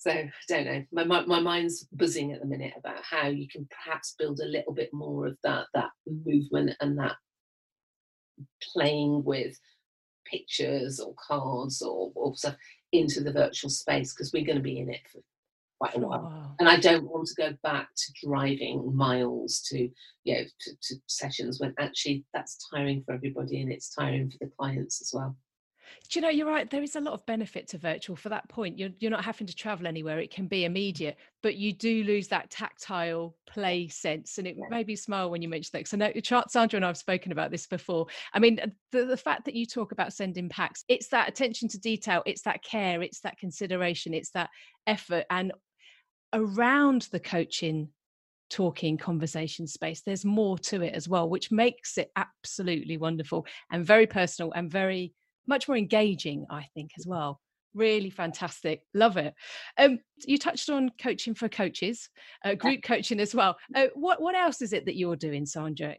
so 0.00 0.10
I 0.10 0.30
don't 0.48 0.64
know 0.64 0.84
my, 0.92 1.04
my, 1.04 1.26
my 1.26 1.40
mind's 1.40 1.86
buzzing 1.92 2.32
at 2.32 2.40
the 2.40 2.46
minute 2.46 2.72
about 2.76 3.02
how 3.02 3.28
you 3.28 3.46
can 3.48 3.68
perhaps 3.70 4.14
build 4.18 4.40
a 4.40 4.48
little 4.48 4.72
bit 4.72 4.88
more 4.92 5.26
of 5.26 5.36
that 5.44 5.66
that 5.74 5.90
movement 6.06 6.74
and 6.80 6.98
that 6.98 7.16
playing 8.72 9.22
with 9.24 9.54
pictures 10.24 11.00
or 11.00 11.14
cards 11.14 11.82
or, 11.82 12.10
or 12.14 12.34
stuff 12.34 12.56
into 12.92 13.20
the 13.20 13.32
virtual 13.32 13.68
space 13.68 14.14
because 14.14 14.32
we're 14.32 14.44
going 14.44 14.56
to 14.56 14.62
be 14.62 14.78
in 14.78 14.90
it 14.90 15.00
for 15.12 15.20
quite 15.78 15.96
a 15.96 16.00
while. 16.00 16.22
Wow. 16.22 16.54
And 16.58 16.68
I 16.68 16.78
don't 16.78 17.04
want 17.04 17.26
to 17.28 17.34
go 17.34 17.56
back 17.62 17.88
to 17.94 18.26
driving 18.26 18.94
miles 18.94 19.60
to, 19.70 19.88
you 20.24 20.34
know, 20.34 20.44
to, 20.60 20.70
to 20.82 20.94
sessions 21.08 21.60
when 21.60 21.74
actually 21.78 22.24
that's 22.32 22.58
tiring 22.72 23.02
for 23.04 23.12
everybody 23.12 23.60
and 23.60 23.70
it's 23.70 23.94
tiring 23.94 24.30
for 24.30 24.38
the 24.40 24.50
clients 24.58 25.00
as 25.00 25.10
well. 25.12 25.36
Do 26.08 26.18
you 26.18 26.22
know, 26.22 26.28
you're 26.30 26.46
right. 26.46 26.68
There 26.68 26.82
is 26.82 26.96
a 26.96 27.00
lot 27.00 27.14
of 27.14 27.24
benefit 27.26 27.68
to 27.68 27.78
virtual 27.78 28.16
for 28.16 28.28
that 28.30 28.48
point. 28.48 28.78
You're, 28.78 28.90
you're 28.98 29.10
not 29.10 29.24
having 29.24 29.46
to 29.46 29.54
travel 29.54 29.86
anywhere. 29.86 30.18
It 30.18 30.30
can 30.30 30.46
be 30.46 30.64
immediate, 30.64 31.16
but 31.42 31.56
you 31.56 31.72
do 31.72 32.04
lose 32.04 32.28
that 32.28 32.50
tactile 32.50 33.36
play 33.46 33.88
sense. 33.88 34.38
And 34.38 34.46
it 34.46 34.56
yeah. 34.58 34.66
made 34.70 34.86
me 34.86 34.96
smile 34.96 35.30
when 35.30 35.42
you 35.42 35.48
mentioned 35.48 35.72
that. 35.72 35.88
So, 35.88 35.96
no, 35.96 36.12
Sandra 36.48 36.76
and 36.76 36.84
I 36.84 36.88
have 36.88 36.96
spoken 36.96 37.32
about 37.32 37.50
this 37.50 37.66
before. 37.66 38.06
I 38.32 38.38
mean, 38.38 38.60
uh, 38.60 38.66
the, 38.92 39.04
the 39.04 39.16
fact 39.16 39.44
that 39.44 39.54
you 39.54 39.66
talk 39.66 39.92
about 39.92 40.12
sending 40.12 40.48
packs, 40.48 40.84
it's 40.88 41.08
that 41.08 41.28
attention 41.28 41.68
to 41.68 41.78
detail, 41.78 42.22
it's 42.26 42.42
that 42.42 42.62
care, 42.62 43.02
it's 43.02 43.20
that 43.20 43.38
consideration, 43.38 44.14
it's 44.14 44.30
that 44.30 44.50
effort. 44.86 45.24
And 45.30 45.52
around 46.32 47.08
the 47.12 47.20
coaching 47.20 47.88
talking 48.50 48.98
conversation 48.98 49.66
space 49.66 50.02
there's 50.02 50.24
more 50.24 50.58
to 50.58 50.82
it 50.82 50.92
as 50.92 51.08
well 51.08 51.28
which 51.28 51.52
makes 51.52 51.96
it 51.96 52.10
absolutely 52.16 52.98
wonderful 52.98 53.46
and 53.70 53.86
very 53.86 54.06
personal 54.06 54.52
and 54.52 54.68
very 54.68 55.14
much 55.50 55.68
more 55.68 55.76
engaging 55.76 56.46
i 56.50 56.64
think 56.74 56.90
as 56.98 57.06
well. 57.06 57.40
Really 57.72 58.10
fantastic. 58.10 58.82
Love 58.94 59.16
it. 59.16 59.32
Um 59.78 59.98
you 60.26 60.38
touched 60.38 60.70
on 60.70 60.90
coaching 61.00 61.34
for 61.34 61.48
coaches 61.48 62.08
uh, 62.44 62.54
group 62.54 62.80
coaching 62.82 63.20
as 63.20 63.34
well. 63.34 63.56
Uh, 63.74 63.88
what 63.94 64.20
what 64.20 64.34
else 64.34 64.62
is 64.62 64.72
it 64.72 64.86
that 64.86 64.96
you're 64.96 65.16
doing 65.16 65.46
sandra? 65.46 65.94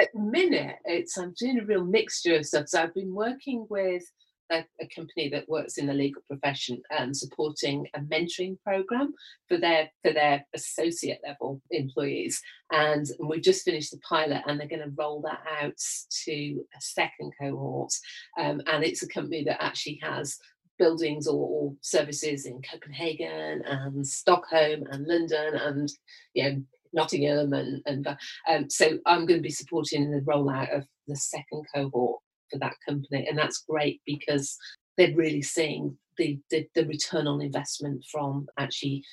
At 0.00 0.08
the 0.14 0.20
minute 0.20 0.76
it's 0.84 1.18
i'm 1.18 1.34
doing 1.38 1.58
a 1.58 1.64
real 1.64 1.84
mixture 1.84 2.36
of 2.36 2.46
stuff. 2.46 2.68
So 2.68 2.82
i've 2.82 2.94
been 2.94 3.14
working 3.14 3.66
with 3.68 4.04
a, 4.50 4.64
a, 4.80 4.88
company 4.94 5.28
that 5.28 5.48
works 5.48 5.78
in 5.78 5.86
the 5.86 5.94
legal 5.94 6.22
profession 6.28 6.80
and 6.90 7.08
um, 7.08 7.14
supporting 7.14 7.86
a 7.94 8.00
mentoring 8.00 8.56
program 8.62 9.12
for 9.48 9.58
their 9.58 9.90
for 10.02 10.12
their 10.12 10.44
associate 10.54 11.20
level 11.26 11.60
employees. 11.70 12.40
And 12.72 13.06
we've 13.20 13.42
just 13.42 13.64
finished 13.64 13.90
the 13.90 13.98
pilot 13.98 14.42
and 14.46 14.58
they're 14.58 14.68
going 14.68 14.82
to 14.82 14.94
roll 14.96 15.20
that 15.22 15.40
out 15.60 15.76
to 16.24 16.64
a 16.76 16.80
second 16.80 17.32
cohort. 17.40 17.92
Um, 18.38 18.60
and 18.66 18.84
it's 18.84 19.02
a 19.02 19.08
company 19.08 19.44
that 19.44 19.62
actually 19.62 20.00
has 20.02 20.38
buildings 20.78 21.26
or, 21.26 21.48
or, 21.48 21.72
services 21.80 22.46
in 22.46 22.60
Copenhagen 22.70 23.62
and 23.64 24.06
Stockholm 24.06 24.84
and 24.90 25.06
London 25.06 25.54
and 25.54 25.88
you 26.34 26.44
know 26.44 26.62
Nottingham 26.92 27.52
and, 27.52 27.82
and 27.86 28.06
um, 28.48 28.70
so 28.70 28.98
I'm 29.06 29.26
going 29.26 29.38
to 29.38 29.42
be 29.42 29.50
supporting 29.50 30.10
the 30.10 30.20
rollout 30.20 30.76
of 30.76 30.84
the 31.06 31.16
second 31.16 31.64
cohort 31.74 32.20
for 32.50 32.58
that 32.58 32.74
company. 32.86 33.26
And 33.28 33.38
that's 33.38 33.64
great 33.68 34.00
because 34.06 34.56
they're 34.96 35.14
really 35.14 35.42
seeing 35.42 35.96
the, 36.16 36.38
the, 36.50 36.66
the 36.74 36.86
return 36.86 37.26
on 37.26 37.42
investment 37.42 38.04
from 38.10 38.46
actually 38.58 39.04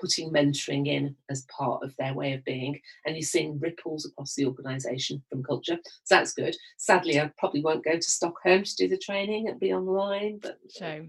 putting 0.00 0.32
mentoring 0.32 0.86
in 0.86 1.14
as 1.30 1.46
part 1.56 1.82
of 1.82 1.94
their 1.98 2.14
way 2.14 2.32
of 2.32 2.44
being 2.44 2.78
and 3.06 3.14
you're 3.14 3.22
seeing 3.22 3.58
ripples 3.60 4.04
across 4.04 4.34
the 4.34 4.46
organization 4.46 5.22
from 5.30 5.42
culture 5.42 5.78
so 6.04 6.14
that's 6.14 6.34
good 6.34 6.56
sadly 6.76 7.20
i 7.20 7.30
probably 7.38 7.62
won't 7.62 7.84
go 7.84 7.94
to 7.94 8.02
stockholm 8.02 8.62
to 8.64 8.74
do 8.76 8.88
the 8.88 8.98
training 8.98 9.48
and 9.48 9.60
be 9.60 9.72
online 9.72 10.38
but 10.42 10.58
so 10.68 11.06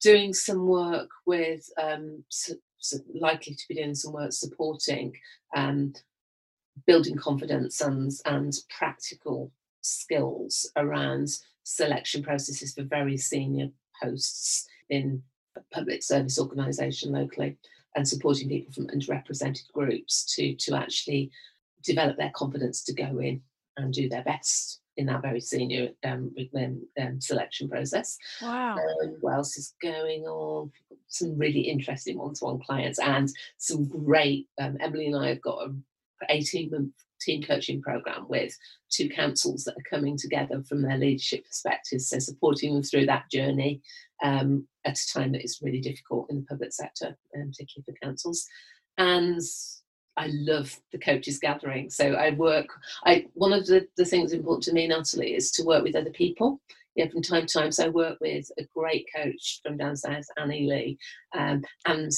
doing 0.00 0.32
some 0.32 0.66
work 0.66 1.08
with 1.26 1.68
um 1.82 2.22
so, 2.28 2.54
so 2.78 2.96
likely 3.14 3.54
to 3.54 3.64
be 3.68 3.74
doing 3.74 3.94
some 3.94 4.12
work 4.12 4.32
supporting 4.32 5.12
um 5.56 5.92
building 6.86 7.16
confidence 7.16 7.80
and 7.80 8.10
and 8.24 8.54
practical 8.76 9.50
skills 9.82 10.70
around 10.76 11.28
selection 11.64 12.22
processes 12.22 12.74
for 12.74 12.82
very 12.82 13.16
senior 13.16 13.68
posts 14.02 14.66
in 14.90 15.22
a 15.56 15.60
public 15.72 16.02
service 16.02 16.38
organisation 16.38 17.12
locally 17.12 17.56
and 17.94 18.06
supporting 18.08 18.48
people 18.48 18.72
from 18.72 18.86
underrepresented 18.88 19.70
groups 19.72 20.24
to 20.34 20.54
to 20.56 20.74
actually 20.74 21.30
develop 21.82 22.16
their 22.16 22.32
confidence 22.34 22.82
to 22.84 22.94
go 22.94 23.18
in 23.18 23.40
and 23.76 23.92
do 23.92 24.08
their 24.08 24.22
best 24.22 24.80
in 24.96 25.06
that 25.06 25.22
very 25.22 25.40
senior 25.40 25.88
um, 26.04 26.34
um, 27.00 27.20
selection 27.20 27.68
process. 27.68 28.18
Wow. 28.42 28.76
Um, 28.76 29.16
what 29.20 29.34
else 29.34 29.56
is 29.56 29.74
going 29.80 30.24
on? 30.24 30.70
Some 31.08 31.38
really 31.38 31.60
interesting 31.60 32.18
one-to-one 32.18 32.60
clients 32.60 32.98
and 32.98 33.30
some 33.56 33.86
great. 33.86 34.48
Um, 34.60 34.76
Emily 34.80 35.06
and 35.06 35.16
I 35.16 35.28
have 35.28 35.40
got 35.40 35.66
a 35.66 35.74
18 36.28 36.70
month 36.70 36.92
team 37.24 37.42
coaching 37.42 37.80
program 37.80 38.26
with 38.28 38.56
two 38.90 39.08
councils 39.08 39.64
that 39.64 39.76
are 39.76 39.90
coming 39.90 40.16
together 40.16 40.62
from 40.68 40.82
their 40.82 40.98
leadership 40.98 41.44
perspectives, 41.46 42.08
so 42.08 42.18
supporting 42.18 42.74
them 42.74 42.82
through 42.82 43.06
that 43.06 43.30
journey 43.30 43.80
um, 44.22 44.66
at 44.84 44.98
a 44.98 45.12
time 45.12 45.32
that 45.32 45.44
is 45.44 45.60
really 45.62 45.80
difficult 45.80 46.30
in 46.30 46.36
the 46.36 46.46
public 46.46 46.72
sector, 46.72 47.16
um, 47.36 47.50
particularly 47.50 47.84
for 47.86 48.06
councils. 48.06 48.46
And 48.98 49.40
I 50.16 50.28
love 50.32 50.78
the 50.92 50.98
coaches 50.98 51.38
gathering. 51.38 51.90
So 51.90 52.12
I 52.12 52.30
work. 52.30 52.66
I 53.04 53.26
one 53.34 53.52
of 53.52 53.66
the, 53.66 53.86
the 53.96 54.04
things 54.04 54.32
important 54.32 54.64
to 54.64 54.72
me, 54.72 54.86
Natalie, 54.86 55.34
is 55.34 55.50
to 55.52 55.64
work 55.64 55.82
with 55.82 55.96
other 55.96 56.10
people. 56.10 56.60
Yeah, 56.94 57.08
from 57.08 57.22
time 57.22 57.46
to 57.46 57.58
time. 57.58 57.72
So 57.72 57.86
I 57.86 57.88
work 57.88 58.18
with 58.20 58.50
a 58.58 58.64
great 58.74 59.08
coach 59.16 59.60
from 59.62 59.78
down 59.78 59.96
south, 59.96 60.26
Annie 60.36 60.66
Lee, 60.68 60.98
um, 61.34 61.62
and 61.86 62.12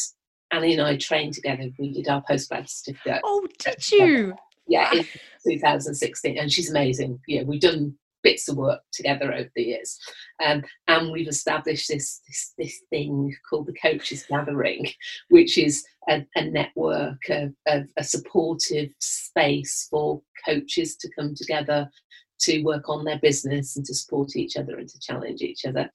Annie 0.50 0.72
and 0.72 0.82
I 0.82 0.96
trained 0.96 1.34
together. 1.34 1.70
We 1.78 1.92
did 1.92 2.08
our 2.08 2.22
postgrad 2.28 2.68
certificate. 2.68 3.20
Oh, 3.22 3.46
did 3.58 3.90
you? 3.92 4.34
Yeah, 4.74 4.92
in 4.92 5.06
2016, 5.48 6.38
and 6.38 6.52
she's 6.52 6.70
amazing. 6.70 7.20
Yeah, 7.28 7.42
we've 7.44 7.60
done 7.60 7.96
bits 8.22 8.48
of 8.48 8.56
work 8.56 8.80
together 8.92 9.32
over 9.32 9.50
the 9.54 9.62
years, 9.62 9.98
um, 10.44 10.62
and 10.88 11.12
we've 11.12 11.28
established 11.28 11.88
this, 11.88 12.20
this 12.26 12.54
this 12.58 12.82
thing 12.90 13.34
called 13.48 13.66
the 13.66 13.74
Coaches 13.74 14.24
Gathering, 14.28 14.88
which 15.28 15.58
is 15.58 15.84
a, 16.08 16.26
a 16.34 16.44
network 16.44 17.20
of, 17.30 17.52
a 17.96 18.04
supportive 18.04 18.90
space 18.98 19.86
for 19.90 20.20
coaches 20.46 20.96
to 20.96 21.10
come 21.16 21.34
together 21.34 21.88
to 22.40 22.62
work 22.62 22.88
on 22.88 23.04
their 23.04 23.18
business 23.20 23.76
and 23.76 23.84
to 23.86 23.94
support 23.94 24.36
each 24.36 24.56
other 24.56 24.76
and 24.76 24.88
to 24.88 24.98
challenge 24.98 25.40
each 25.40 25.64
other. 25.64 25.88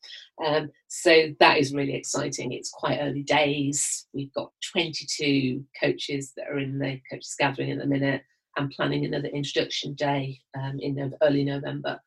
Um, 0.43 0.69
so 0.87 1.33
that 1.39 1.57
is 1.57 1.73
really 1.73 1.95
exciting. 1.95 2.51
It's 2.53 2.71
quite 2.71 2.99
early 2.99 3.23
days. 3.23 4.07
We've 4.13 4.33
got 4.33 4.51
22 4.71 5.63
coaches 5.81 6.33
that 6.37 6.47
are 6.47 6.59
in 6.59 6.79
the 6.79 6.99
coaches 7.11 7.35
gathering 7.37 7.71
at 7.71 7.79
the 7.79 7.85
minute. 7.85 8.23
I'm 8.57 8.69
planning 8.69 9.05
another 9.05 9.27
introduction 9.27 9.93
day 9.93 10.39
um, 10.57 10.79
in 10.79 11.13
early 11.21 11.43
November. 11.43 11.99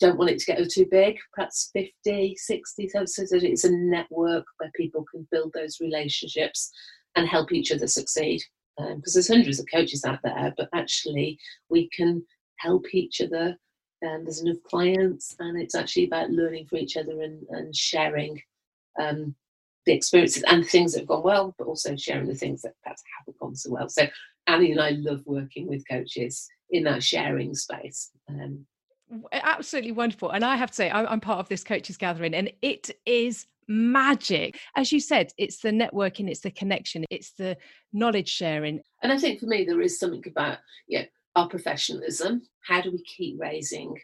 Don't 0.00 0.18
want 0.18 0.30
it 0.30 0.38
to 0.38 0.46
get 0.46 0.70
too 0.70 0.86
big, 0.90 1.16
perhaps 1.32 1.70
50, 1.72 2.36
60, 2.36 2.88
so 2.88 3.00
that 3.00 3.42
it's 3.42 3.64
a 3.64 3.72
network 3.72 4.44
where 4.58 4.70
people 4.76 5.04
can 5.10 5.26
build 5.32 5.52
those 5.54 5.80
relationships 5.80 6.70
and 7.16 7.26
help 7.26 7.52
each 7.52 7.72
other 7.72 7.86
succeed. 7.86 8.42
Because 8.76 8.92
um, 8.92 9.02
there's 9.12 9.28
hundreds 9.28 9.58
of 9.58 9.66
coaches 9.72 10.04
out 10.04 10.20
there, 10.22 10.54
but 10.56 10.68
actually 10.72 11.36
we 11.68 11.88
can 11.88 12.22
help 12.58 12.94
each 12.94 13.20
other. 13.20 13.56
And 14.02 14.24
there's 14.24 14.40
enough 14.40 14.62
clients, 14.70 15.34
and 15.40 15.60
it's 15.60 15.74
actually 15.74 16.04
about 16.04 16.30
learning 16.30 16.66
from 16.66 16.78
each 16.78 16.96
other 16.96 17.22
and, 17.22 17.42
and 17.50 17.74
sharing 17.74 18.40
um, 19.00 19.34
the 19.86 19.92
experiences 19.92 20.44
and 20.46 20.64
things 20.64 20.92
that 20.92 21.00
have 21.00 21.08
gone 21.08 21.24
well, 21.24 21.54
but 21.58 21.66
also 21.66 21.96
sharing 21.96 22.28
the 22.28 22.34
things 22.34 22.62
that 22.62 22.74
perhaps 22.84 23.02
haven't 23.18 23.38
gone 23.40 23.56
so 23.56 23.70
well. 23.70 23.88
So 23.88 24.06
Annie 24.48 24.72
and 24.72 24.80
I 24.80 24.90
love 24.90 25.20
working 25.26 25.68
with 25.68 25.84
coaches 25.88 26.48
in 26.70 26.84
that 26.84 27.02
sharing 27.02 27.54
space. 27.54 28.10
Um, 28.28 28.66
Absolutely 29.32 29.92
wonderful. 29.92 30.30
And 30.30 30.44
I 30.44 30.56
have 30.56 30.70
to 30.70 30.74
say, 30.74 30.90
I'm 30.90 31.20
part 31.20 31.38
of 31.38 31.48
this 31.48 31.64
coaches 31.64 31.96
gathering, 31.96 32.34
and 32.34 32.52
it 32.60 32.90
is 33.06 33.46
magic. 33.68 34.58
As 34.76 34.92
you 34.92 35.00
said, 35.00 35.32
it's 35.38 35.60
the 35.60 35.70
networking, 35.70 36.28
it's 36.28 36.40
the 36.40 36.50
connection, 36.50 37.04
it's 37.10 37.32
the 37.32 37.56
knowledge 37.92 38.28
sharing. 38.28 38.80
And 39.02 39.12
I 39.12 39.18
think 39.18 39.40
for 39.40 39.46
me, 39.46 39.64
there 39.64 39.80
is 39.80 39.98
something 39.98 40.24
about 40.26 40.58
yeah, 40.88 41.04
our 41.36 41.48
professionalism. 41.48 42.42
How 42.66 42.80
do 42.80 42.90
we 42.90 43.02
keep 43.04 43.36
raising 43.38 43.94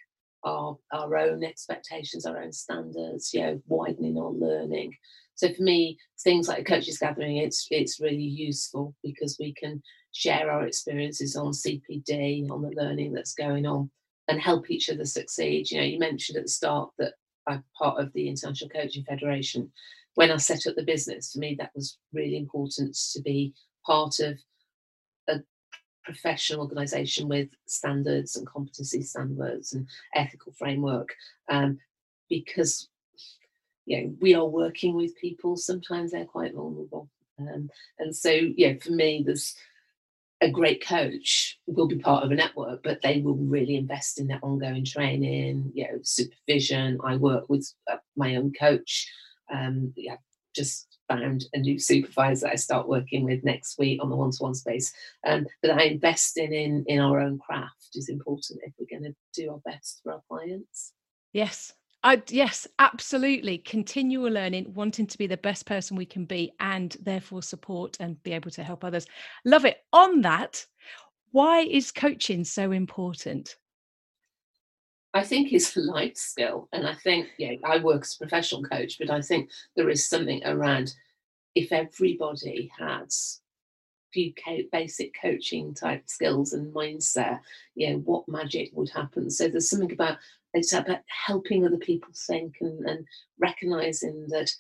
our 0.44 0.76
our 0.92 1.16
own 1.16 1.42
expectations, 1.42 2.26
our 2.26 2.42
own 2.42 2.52
standards, 2.52 3.33
you 3.33 3.40
know, 3.40 3.61
widening 3.66 4.18
our 4.18 4.30
learning. 4.30 4.92
So 5.35 5.52
for 5.52 5.62
me, 5.62 5.98
things 6.22 6.48
like 6.48 6.66
coaches 6.66 6.98
gathering, 6.98 7.38
it's 7.38 7.66
it's 7.70 8.00
really 8.00 8.22
useful 8.22 8.94
because 9.02 9.37
we 9.40 9.54
can 9.54 9.83
share 10.14 10.50
our 10.50 10.66
experiences 10.66 11.37
on 11.37 11.53
CPD, 11.53 12.48
on 12.50 12.62
the 12.62 12.70
learning 12.70 13.12
that's 13.12 13.35
going 13.35 13.66
on, 13.66 13.90
and 14.29 14.40
help 14.40 14.70
each 14.70 14.88
other 14.88 15.05
succeed. 15.05 15.70
You 15.70 15.79
know, 15.79 15.85
you 15.85 15.98
mentioned 15.98 16.38
at 16.38 16.44
the 16.44 16.50
start 16.50 16.90
that 16.98 17.14
I'm 17.46 17.64
part 17.77 18.00
of 18.00 18.12
the 18.12 18.29
International 18.29 18.70
Coaching 18.70 19.05
Federation. 19.05 19.70
When 20.14 20.31
I 20.31 20.37
set 20.37 20.66
up 20.66 20.77
the 20.77 20.85
business, 20.85 21.33
for 21.33 21.40
me 21.40 21.57
that 21.59 21.72
was 21.74 21.98
really 22.12 22.37
important 22.37 22.96
to 23.12 23.20
be 23.22 23.53
part 23.85 24.20
of 24.20 24.38
a 25.29 25.40
professional 26.05 26.61
organisation 26.61 27.29
with 27.29 27.48
standards 27.66 28.37
and 28.37 28.46
competency 28.46 29.03
standards 29.03 29.72
and 29.72 29.87
ethical 30.14 30.53
framework, 30.53 31.09
um, 31.50 31.79
because 32.31 32.88
you 33.85 34.00
know 34.00 34.14
we 34.20 34.35
are 34.35 34.46
working 34.46 34.94
with 34.94 35.16
people. 35.16 35.57
Sometimes 35.57 36.12
they're 36.12 36.24
quite 36.24 36.55
vulnerable, 36.55 37.11
um, 37.40 37.68
and 37.98 38.14
so 38.14 38.31
yeah, 38.31 38.74
for 38.81 38.92
me, 38.92 39.24
there's 39.27 39.57
a 40.44 40.50
great 40.50 40.85
coach 40.87 41.59
will 41.66 41.88
be 41.88 41.96
part 41.96 42.22
of 42.22 42.30
a 42.30 42.35
network, 42.35 42.83
but 42.83 43.00
they 43.02 43.20
will 43.20 43.37
really 43.37 43.76
invest 43.76 44.20
in 44.20 44.26
their 44.26 44.40
ongoing 44.42 44.85
training, 44.85 45.72
you 45.74 45.85
know, 45.85 45.98
supervision. 46.02 46.98
I 47.02 47.16
work 47.16 47.48
with 47.48 47.72
uh, 47.90 47.96
my 48.14 48.37
own 48.37 48.52
coach. 48.52 49.11
Um, 49.52 49.92
yeah, 49.96 50.16
just 50.54 50.98
found 51.09 51.46
a 51.54 51.59
new 51.59 51.78
supervisor 51.78 52.46
I 52.46 52.57
start 52.57 52.88
working 52.88 53.24
with 53.24 53.42
next 53.42 53.78
week 53.78 54.02
on 54.02 54.11
the 54.11 54.16
one-to-one 54.16 54.54
space. 54.54 54.92
Um, 55.26 55.46
but 55.62 55.70
I 55.70 55.85
investing 55.85 56.52
in 56.52 56.85
in 56.88 57.00
our 57.00 57.20
own 57.20 57.38
craft 57.38 57.88
is 57.94 58.11
important 58.11 58.61
if 58.64 58.74
we're 58.78 58.98
going 58.98 59.11
to 59.11 59.16
do 59.42 59.50
our 59.50 59.61
best 59.64 60.00
for 60.02 60.12
our 60.12 60.22
clients. 60.28 60.92
Yes, 61.33 61.72
I, 62.05 62.23
yes, 62.29 62.67
absolutely. 62.79 63.57
Continual 63.59 64.31
learning, 64.31 64.75
wanting 64.75 65.07
to 65.07 65.17
be 65.17 65.27
the 65.27 65.38
best 65.38 65.64
person 65.64 65.97
we 65.97 66.05
can 66.05 66.27
be, 66.27 66.53
and 66.61 66.95
therefore 67.01 67.43
support 67.43 67.97
and 67.99 68.23
be 68.23 68.33
able 68.33 68.51
to 68.51 68.62
help 68.62 68.85
others. 68.85 69.07
Love 69.47 69.64
it. 69.64 69.79
On 69.90 70.21
that, 70.21 70.67
why 71.31 71.61
is 71.61 71.90
coaching 71.90 72.45
so 72.45 72.73
important? 72.73 73.57
I 75.14 75.23
think 75.23 75.53
it's 75.53 75.75
a 75.77 75.81
life 75.81 76.17
skill. 76.17 76.69
And 76.75 76.87
I 76.87 76.95
think, 76.95 77.29
yeah, 77.38 77.55
I 77.64 77.79
work 77.79 78.03
as 78.03 78.17
a 78.17 78.19
professional 78.19 78.64
coach, 78.64 78.99
but 78.99 79.09
I 79.09 79.23
think 79.23 79.51
there 79.75 79.88
is 79.88 80.07
something 80.07 80.43
around 80.45 80.95
if 81.55 81.73
everybody 81.73 82.71
has 82.79 83.40
few 84.12 84.35
basic 84.71 85.14
coaching 85.21 85.75
type 85.75 86.03
skills 86.07 86.53
and 86.53 86.73
mindset, 86.75 87.40
you 87.75 87.90
know, 87.90 87.99
what 88.01 88.29
magic 88.29 88.71
would 88.75 88.90
happen. 88.90 89.31
So 89.31 89.49
there's 89.49 89.71
something 89.71 89.93
about 89.93 90.19
it's 90.55 90.73
about 90.73 91.01
helping 91.27 91.67
other 91.67 91.77
people 91.77 92.11
think 92.27 92.55
and, 92.61 92.85
and 92.87 93.07
recognizing 93.40 94.27
that 94.29 94.51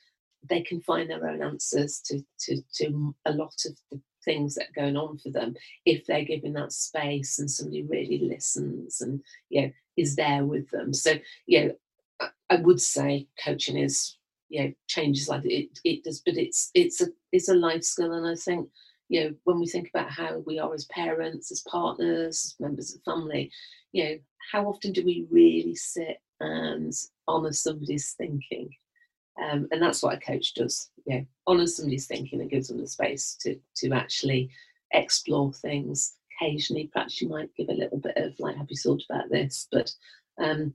they 0.48 0.60
can 0.60 0.80
find 0.80 1.08
their 1.08 1.26
own 1.28 1.42
answers 1.42 2.00
to, 2.04 2.22
to, 2.38 2.60
to 2.74 3.14
a 3.24 3.32
lot 3.32 3.54
of 3.64 3.76
the 3.90 4.00
things 4.24 4.54
that 4.54 4.68
are 4.68 4.82
going 4.82 4.96
on 4.96 5.18
for 5.18 5.30
them 5.30 5.54
if 5.86 6.06
they're 6.06 6.24
given 6.24 6.52
that 6.54 6.72
space 6.72 7.38
and 7.38 7.50
somebody 7.50 7.82
really 7.84 8.18
listens 8.18 9.00
and 9.00 9.20
you 9.50 9.62
know 9.62 9.70
is 9.96 10.16
there 10.16 10.44
with 10.44 10.68
them. 10.70 10.92
So 10.92 11.14
you 11.46 11.64
know 11.64 11.74
I, 12.20 12.28
I 12.50 12.56
would 12.56 12.80
say 12.80 13.28
coaching 13.42 13.76
is 13.76 14.16
you 14.48 14.64
know 14.64 14.72
changes 14.88 15.28
like 15.28 15.44
it 15.44 15.78
it 15.84 16.04
does 16.04 16.20
but 16.24 16.36
it's 16.36 16.70
it's 16.74 17.00
a 17.00 17.06
it's 17.32 17.48
a 17.48 17.54
life 17.54 17.82
skill 17.82 18.12
and 18.12 18.26
i 18.26 18.34
think 18.34 18.68
you 19.08 19.22
know 19.22 19.34
when 19.44 19.58
we 19.60 19.66
think 19.66 19.88
about 19.88 20.10
how 20.10 20.42
we 20.46 20.58
are 20.58 20.72
as 20.72 20.86
parents 20.86 21.52
as 21.52 21.62
partners 21.68 22.44
as 22.44 22.54
members 22.58 22.94
of 22.94 23.02
family 23.02 23.50
you 23.92 24.04
know 24.04 24.18
how 24.52 24.66
often 24.66 24.92
do 24.92 25.04
we 25.04 25.26
really 25.30 25.74
sit 25.74 26.18
and 26.40 26.92
honor 27.26 27.52
somebody's 27.52 28.12
thinking? 28.12 28.70
Um, 29.42 29.66
and 29.72 29.82
that's 29.82 30.02
what 30.02 30.14
a 30.14 30.20
coach 30.20 30.54
does 30.54 30.90
you 31.06 31.16
know 31.16 31.26
honor 31.46 31.66
somebody's 31.66 32.06
thinking 32.06 32.40
and 32.40 32.50
gives 32.50 32.68
them 32.68 32.80
the 32.80 32.86
space 32.86 33.36
to 33.40 33.58
to 33.76 33.90
actually 33.92 34.50
explore 34.92 35.52
things. 35.52 36.14
Occasionally 36.40 36.90
perhaps 36.92 37.20
you 37.20 37.28
might 37.28 37.54
give 37.56 37.68
a 37.68 37.72
little 37.72 37.98
bit 37.98 38.16
of 38.16 38.34
like 38.38 38.56
have 38.56 38.66
you 38.68 38.76
thought 38.76 39.02
about 39.10 39.30
this? 39.30 39.68
But 39.70 39.92
um, 40.40 40.74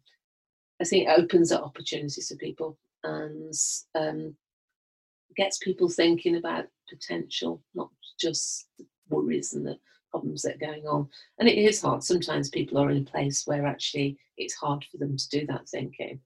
i 0.81 0.85
think 0.85 1.05
it 1.05 1.19
opens 1.19 1.51
up 1.51 1.63
opportunities 1.63 2.29
for 2.29 2.37
people 2.37 2.77
and 3.03 3.53
um, 3.95 4.33
gets 5.35 5.57
people 5.57 5.89
thinking 5.89 6.37
about 6.37 6.67
potential 6.89 7.61
not 7.75 7.89
just 8.19 8.67
the 8.77 8.85
worries 9.09 9.53
and 9.53 9.65
the 9.65 9.77
problems 10.11 10.41
that 10.41 10.55
are 10.55 10.71
going 10.71 10.87
on. 10.87 11.07
And 11.39 11.47
it 11.47 11.57
is 11.57 11.81
hard. 11.81 12.03
Sometimes 12.03 12.49
people 12.49 12.77
are 12.77 12.89
in 12.89 13.03
a 13.03 13.11
place 13.11 13.45
where 13.45 13.65
actually 13.65 14.17
it's 14.37 14.55
hard 14.55 14.83
for 14.91 14.97
them 14.97 15.17
to 15.17 15.29
do 15.29 15.45
that 15.47 15.67
thinking. 15.69 16.19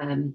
Um, 0.00 0.34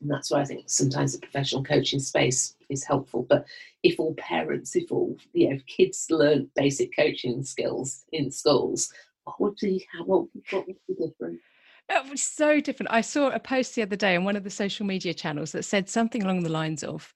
and 0.00 0.10
that's 0.10 0.30
why 0.30 0.40
I 0.40 0.44
think 0.44 0.64
sometimes 0.66 1.12
the 1.12 1.20
professional 1.20 1.62
coaching 1.62 2.00
space 2.00 2.56
is 2.68 2.84
helpful. 2.84 3.26
But 3.28 3.46
if 3.82 3.98
all 3.98 4.14
parents, 4.14 4.76
if 4.76 4.90
all 4.90 5.16
you 5.32 5.50
know, 5.50 5.58
kids 5.66 6.06
learn 6.10 6.50
basic 6.56 6.94
coaching 6.94 7.42
skills 7.42 8.04
in 8.12 8.30
schools, 8.30 8.92
what 9.24 9.40
would 9.40 9.56
be 9.60 9.86
what, 10.04 10.26
what 10.50 10.66
would 10.66 10.76
be 10.86 10.94
different? 10.94 11.40
It 11.88 12.10
was 12.10 12.22
so 12.22 12.60
different. 12.60 12.92
I 12.92 13.02
saw 13.02 13.28
a 13.28 13.38
post 13.38 13.74
the 13.74 13.82
other 13.82 13.96
day 13.96 14.16
on 14.16 14.24
one 14.24 14.36
of 14.36 14.44
the 14.44 14.50
social 14.50 14.86
media 14.86 15.12
channels 15.12 15.52
that 15.52 15.64
said 15.64 15.88
something 15.88 16.22
along 16.22 16.42
the 16.42 16.48
lines 16.48 16.82
of 16.82 17.12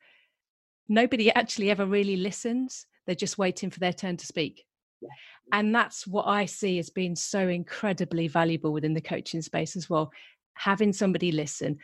nobody 0.88 1.32
actually 1.32 1.70
ever 1.70 1.86
really 1.86 2.16
listens. 2.16 2.86
They're 3.06 3.14
just 3.14 3.38
waiting 3.38 3.70
for 3.70 3.80
their 3.80 3.92
turn 3.92 4.16
to 4.18 4.26
speak. 4.26 4.64
Yeah. 5.00 5.08
And 5.52 5.74
that's 5.74 6.06
what 6.06 6.26
I 6.26 6.44
see 6.44 6.78
as 6.78 6.90
being 6.90 7.16
so 7.16 7.48
incredibly 7.48 8.28
valuable 8.28 8.72
within 8.72 8.94
the 8.94 9.00
coaching 9.00 9.42
space 9.42 9.76
as 9.76 9.88
well. 9.88 10.12
Having 10.54 10.92
somebody 10.92 11.32
listen, 11.32 11.78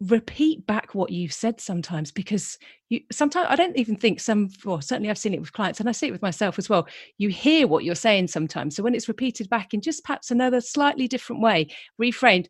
repeat 0.00 0.66
back 0.66 0.94
what 0.94 1.10
you've 1.10 1.32
said 1.32 1.58
sometimes 1.58 2.12
because 2.12 2.58
you 2.90 3.00
sometimes 3.10 3.46
I 3.48 3.56
don't 3.56 3.76
even 3.78 3.96
think 3.96 4.20
some 4.20 4.50
well 4.62 4.82
certainly 4.82 5.08
I've 5.08 5.16
seen 5.16 5.32
it 5.32 5.40
with 5.40 5.54
clients 5.54 5.80
and 5.80 5.88
I 5.88 5.92
see 5.92 6.08
it 6.08 6.12
with 6.12 6.20
myself 6.20 6.58
as 6.58 6.68
well. 6.68 6.86
You 7.16 7.30
hear 7.30 7.66
what 7.66 7.82
you're 7.82 7.94
saying 7.94 8.28
sometimes. 8.28 8.76
So 8.76 8.82
when 8.82 8.94
it's 8.94 9.08
repeated 9.08 9.48
back 9.48 9.72
in 9.72 9.80
just 9.80 10.04
perhaps 10.04 10.30
another 10.30 10.60
slightly 10.60 11.08
different 11.08 11.40
way, 11.40 11.68
reframed, 12.00 12.48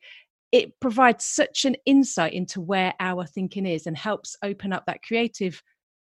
it 0.52 0.78
provides 0.80 1.24
such 1.24 1.64
an 1.64 1.76
insight 1.86 2.32
into 2.32 2.60
where 2.60 2.94
our 3.00 3.26
thinking 3.26 3.66
is 3.66 3.86
and 3.86 3.96
helps 3.96 4.36
open 4.42 4.72
up 4.72 4.84
that 4.86 5.02
creative 5.02 5.62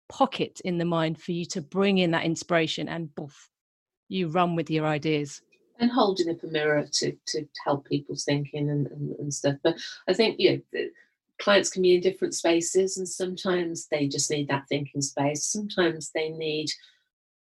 pocket 0.09 0.61
in 0.65 0.79
the 0.79 0.85
mind 0.85 1.21
for 1.21 1.33
you 1.33 1.45
to 1.45 1.61
bring 1.61 1.99
in 1.99 2.11
that 2.13 2.25
inspiration 2.25 2.89
and 2.89 3.15
boof, 3.15 3.51
you 4.09 4.29
run 4.29 4.55
with 4.57 4.71
your 4.71 4.87
ideas. 4.87 5.41
And 5.81 5.91
holding 5.91 6.31
up 6.31 6.43
a 6.43 6.47
mirror 6.49 6.89
to 6.93 7.17
to 7.29 7.47
help 7.65 7.87
people's 7.87 8.25
thinking 8.25 8.69
and, 8.69 8.89
and, 8.89 9.13
and 9.19 9.33
stuff. 9.33 9.57
But 9.63 9.77
i 10.09 10.13
think 10.13 10.37
you 10.41 10.63
know 10.73 10.89
clients 11.41 11.71
can 11.71 11.83
be 11.83 11.95
in 11.95 12.01
different 12.01 12.35
spaces 12.35 12.99
and 12.99 13.09
sometimes 13.09 13.87
they 13.87 14.09
just 14.09 14.31
need 14.31 14.49
that 14.49 14.67
thinking 14.69 15.01
space. 15.01 15.45
Sometimes 15.45 16.11
they 16.11 16.31
need 16.31 16.69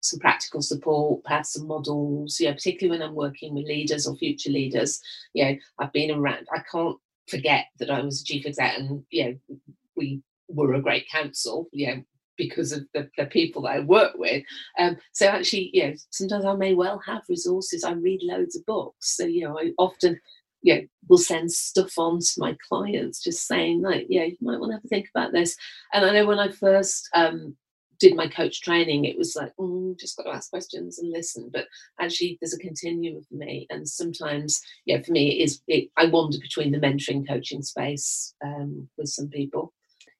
some 0.00 0.20
practical 0.20 0.62
support 0.62 1.22
perhaps 1.24 1.52
some 1.54 1.66
models 1.66 2.40
you 2.40 2.46
know 2.46 2.54
particularly 2.54 2.98
when 2.98 3.06
i'm 3.06 3.14
working 3.14 3.54
with 3.54 3.66
leaders 3.66 4.06
or 4.06 4.16
future 4.16 4.50
leaders 4.50 5.00
you 5.34 5.44
know 5.44 5.56
i've 5.78 5.92
been 5.92 6.10
around 6.10 6.46
i 6.54 6.60
can't 6.70 6.96
forget 7.28 7.66
that 7.78 7.90
i 7.90 8.00
was 8.00 8.20
a 8.20 8.24
chief 8.24 8.46
exec 8.46 8.78
and 8.78 9.02
you 9.10 9.24
know 9.24 9.56
we 9.96 10.20
were 10.48 10.74
a 10.74 10.82
great 10.82 11.08
council 11.08 11.68
you 11.72 11.86
know 11.86 12.02
because 12.40 12.72
of 12.72 12.86
the, 12.94 13.08
the 13.18 13.26
people 13.26 13.62
that 13.62 13.76
I 13.76 13.80
work 13.80 14.12
with. 14.16 14.42
Um, 14.78 14.96
so 15.12 15.26
actually, 15.26 15.70
you 15.74 15.86
know, 15.86 15.94
sometimes 16.08 16.46
I 16.46 16.54
may 16.54 16.74
well 16.74 16.98
have 17.06 17.22
resources. 17.28 17.84
I 17.84 17.92
read 17.92 18.20
loads 18.22 18.56
of 18.56 18.64
books. 18.64 19.14
So, 19.16 19.26
you 19.26 19.44
know, 19.44 19.58
I 19.58 19.72
often, 19.76 20.18
you 20.62 20.74
know, 20.74 20.80
will 21.08 21.18
send 21.18 21.52
stuff 21.52 21.92
on 21.98 22.18
to 22.18 22.32
my 22.38 22.56
clients 22.66 23.22
just 23.22 23.46
saying 23.46 23.82
like, 23.82 24.06
yeah, 24.08 24.24
you 24.24 24.38
might 24.40 24.58
want 24.58 24.70
to 24.70 24.76
have 24.76 24.84
a 24.84 24.88
think 24.88 25.08
about 25.14 25.32
this. 25.32 25.54
And 25.92 26.04
I 26.04 26.12
know 26.12 26.26
when 26.26 26.38
I 26.38 26.48
first 26.50 27.08
um, 27.14 27.56
did 28.00 28.16
my 28.16 28.26
coach 28.26 28.62
training, 28.62 29.04
it 29.04 29.18
was 29.18 29.36
like, 29.36 29.52
mm, 29.56 29.98
just 29.98 30.16
got 30.16 30.24
to 30.24 30.30
ask 30.30 30.50
questions 30.50 30.98
and 30.98 31.12
listen. 31.12 31.50
But 31.52 31.66
actually, 32.00 32.38
there's 32.40 32.54
a 32.54 32.58
continuum 32.58 33.22
for 33.22 33.34
me, 33.34 33.66
and 33.70 33.88
sometimes, 33.88 34.60
yeah, 34.86 35.02
for 35.02 35.12
me, 35.12 35.38
it 35.38 35.44
is 35.44 35.60
it, 35.68 35.90
I 35.96 36.06
wander 36.06 36.38
between 36.38 36.72
the 36.72 36.78
mentoring 36.78 37.28
coaching 37.28 37.62
space 37.62 38.34
um, 38.44 38.88
with 38.96 39.08
some 39.08 39.28
people, 39.28 39.72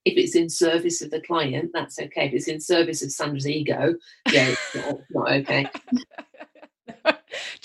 if 0.05 0.17
it's 0.17 0.35
in 0.35 0.49
service 0.49 1.03
of 1.03 1.11
the 1.11 1.21
client, 1.21 1.71
that's 1.75 1.99
okay. 1.99 2.27
If 2.27 2.33
it's 2.33 2.49
in 2.49 2.61
service 2.61 3.03
of 3.03 3.13
Sandra's 3.13 3.49
ego, 3.49 3.95
yeah, 4.33 4.49
it's 4.49 4.75
not, 4.75 4.99
not 5.11 5.33
okay. 5.33 5.67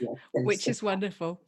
Yeah, 0.00 0.14
Which 0.32 0.66
is 0.66 0.82
wonderful 0.82 1.40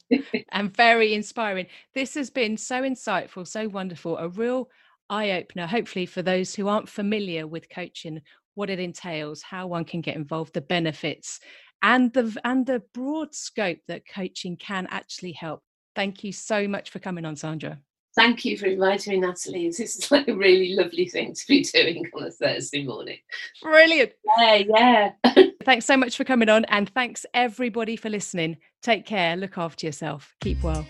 and 0.53 0.73
very 0.73 1.13
inspiring. 1.13 1.65
This 1.93 2.13
has 2.13 2.29
been 2.29 2.55
so 2.55 2.83
insightful, 2.83 3.45
so 3.45 3.67
wonderful, 3.67 4.17
a 4.17 4.29
real 4.29 4.69
eye 5.09 5.31
opener, 5.31 5.67
hopefully, 5.67 6.05
for 6.05 6.21
those 6.21 6.55
who 6.55 6.67
aren't 6.67 6.89
familiar 6.89 7.47
with 7.47 7.69
coaching, 7.69 8.21
what 8.55 8.69
it 8.69 8.79
entails, 8.79 9.41
how 9.41 9.67
one 9.67 9.85
can 9.85 10.01
get 10.01 10.15
involved, 10.15 10.53
the 10.53 10.61
benefits, 10.61 11.39
and 11.81 12.11
the 12.13 12.35
and 12.43 12.65
the 12.65 12.81
broad 12.93 13.35
scope 13.35 13.79
that 13.87 14.07
coaching 14.07 14.57
can 14.57 14.87
actually 14.89 15.33
help. 15.33 15.61
Thank 15.95 16.23
you 16.23 16.31
so 16.31 16.67
much 16.67 16.89
for 16.89 16.99
coming 16.99 17.25
on, 17.25 17.35
Sandra. 17.35 17.79
Thank 18.15 18.45
you 18.45 18.57
for 18.57 18.67
inviting 18.67 19.13
me, 19.13 19.27
Natalie. 19.27 19.67
This 19.67 19.79
is 19.81 20.09
like 20.09 20.27
a 20.29 20.35
really 20.35 20.73
lovely 20.73 21.07
thing 21.09 21.33
to 21.33 21.47
be 21.47 21.63
doing 21.63 22.09
on 22.15 22.23
a 22.23 22.31
Thursday 22.31 22.85
morning. 22.85 23.17
Brilliant. 23.61 24.13
Yeah, 24.37 24.55
yeah. 24.55 25.11
thanks 25.65 25.85
so 25.85 25.97
much 25.97 26.15
for 26.15 26.23
coming 26.23 26.49
on, 26.49 26.65
and 26.65 26.89
thanks 26.89 27.25
everybody 27.33 27.97
for 27.97 28.09
listening. 28.09 28.57
Take 28.81 29.05
care, 29.05 29.35
look 29.35 29.57
after 29.57 29.85
yourself, 29.85 30.33
keep 30.41 30.63
well. 30.63 30.85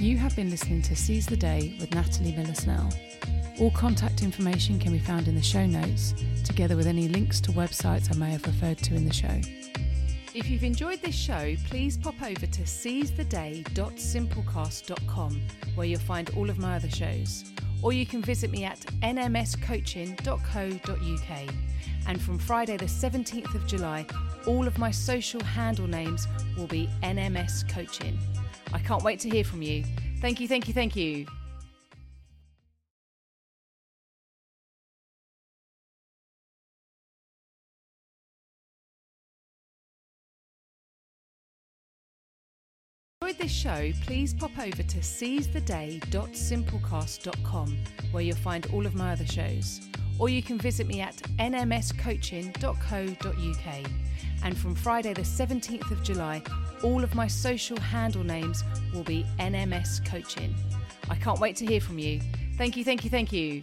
You 0.00 0.16
have 0.16 0.34
been 0.34 0.48
listening 0.48 0.80
to 0.82 0.94
Seize 0.96 1.26
the 1.26 1.36
Day 1.36 1.76
with 1.78 1.94
Natalie 1.94 2.34
Miller 2.34 2.54
Snell. 2.54 2.90
All 3.60 3.70
contact 3.72 4.22
information 4.22 4.78
can 4.78 4.92
be 4.92 4.98
found 4.98 5.28
in 5.28 5.34
the 5.34 5.42
show 5.42 5.66
notes, 5.66 6.14
together 6.42 6.74
with 6.74 6.86
any 6.86 7.06
links 7.06 7.38
to 7.42 7.52
websites 7.52 8.10
I 8.10 8.16
may 8.16 8.30
have 8.30 8.46
referred 8.46 8.78
to 8.78 8.94
in 8.94 9.04
the 9.04 9.12
show. 9.12 9.42
If 10.32 10.48
you've 10.48 10.64
enjoyed 10.64 11.02
this 11.02 11.14
show, 11.14 11.54
please 11.66 11.98
pop 11.98 12.14
over 12.22 12.46
to 12.46 12.62
seizetheday.simplecast.com 12.62 15.42
where 15.74 15.86
you'll 15.86 16.00
find 16.00 16.30
all 16.30 16.48
of 16.48 16.58
my 16.58 16.76
other 16.76 16.88
shows. 16.88 17.52
Or 17.82 17.92
you 17.92 18.06
can 18.06 18.22
visit 18.22 18.50
me 18.50 18.64
at 18.64 18.80
nmscoaching.co.uk. 19.02 21.54
And 22.06 22.22
from 22.22 22.38
Friday, 22.38 22.78
the 22.78 22.86
17th 22.86 23.54
of 23.54 23.66
July, 23.66 24.06
all 24.46 24.66
of 24.66 24.78
my 24.78 24.90
social 24.90 25.44
handle 25.44 25.86
names 25.86 26.26
will 26.56 26.68
be 26.68 26.88
NMS 27.02 27.68
Coaching. 27.68 28.18
I 28.72 28.78
can't 28.78 29.02
wait 29.02 29.20
to 29.20 29.30
hear 29.30 29.44
from 29.44 29.62
you. 29.62 29.84
Thank 30.20 30.40
you, 30.40 30.48
thank 30.48 30.68
you, 30.68 30.74
thank 30.74 30.96
you. 30.96 31.26
This 43.40 43.50
show, 43.50 43.90
please 44.02 44.34
pop 44.34 44.58
over 44.58 44.82
to 44.82 44.98
seizetheday.simplecast.com 44.98 47.78
where 48.10 48.22
you'll 48.22 48.36
find 48.36 48.66
all 48.66 48.84
of 48.84 48.94
my 48.94 49.12
other 49.12 49.26
shows. 49.26 49.80
Or 50.18 50.28
you 50.28 50.42
can 50.42 50.58
visit 50.58 50.86
me 50.86 51.00
at 51.00 51.16
nmscoaching.co.uk. 51.38 53.90
And 54.42 54.58
from 54.58 54.74
Friday, 54.74 55.12
the 55.14 55.22
17th 55.22 55.90
of 55.90 56.02
July, 56.02 56.42
all 56.82 57.02
of 57.02 57.14
my 57.14 57.26
social 57.26 57.80
handle 57.80 58.24
names 58.24 58.62
will 58.92 59.04
be 59.04 59.24
NMS 59.38 60.04
Coaching. 60.04 60.54
I 61.08 61.14
can't 61.14 61.40
wait 61.40 61.56
to 61.56 61.64
hear 61.66 61.80
from 61.80 61.98
you. 61.98 62.20
Thank 62.56 62.76
you, 62.76 62.84
thank 62.84 63.04
you, 63.04 63.10
thank 63.10 63.32
you. 63.32 63.62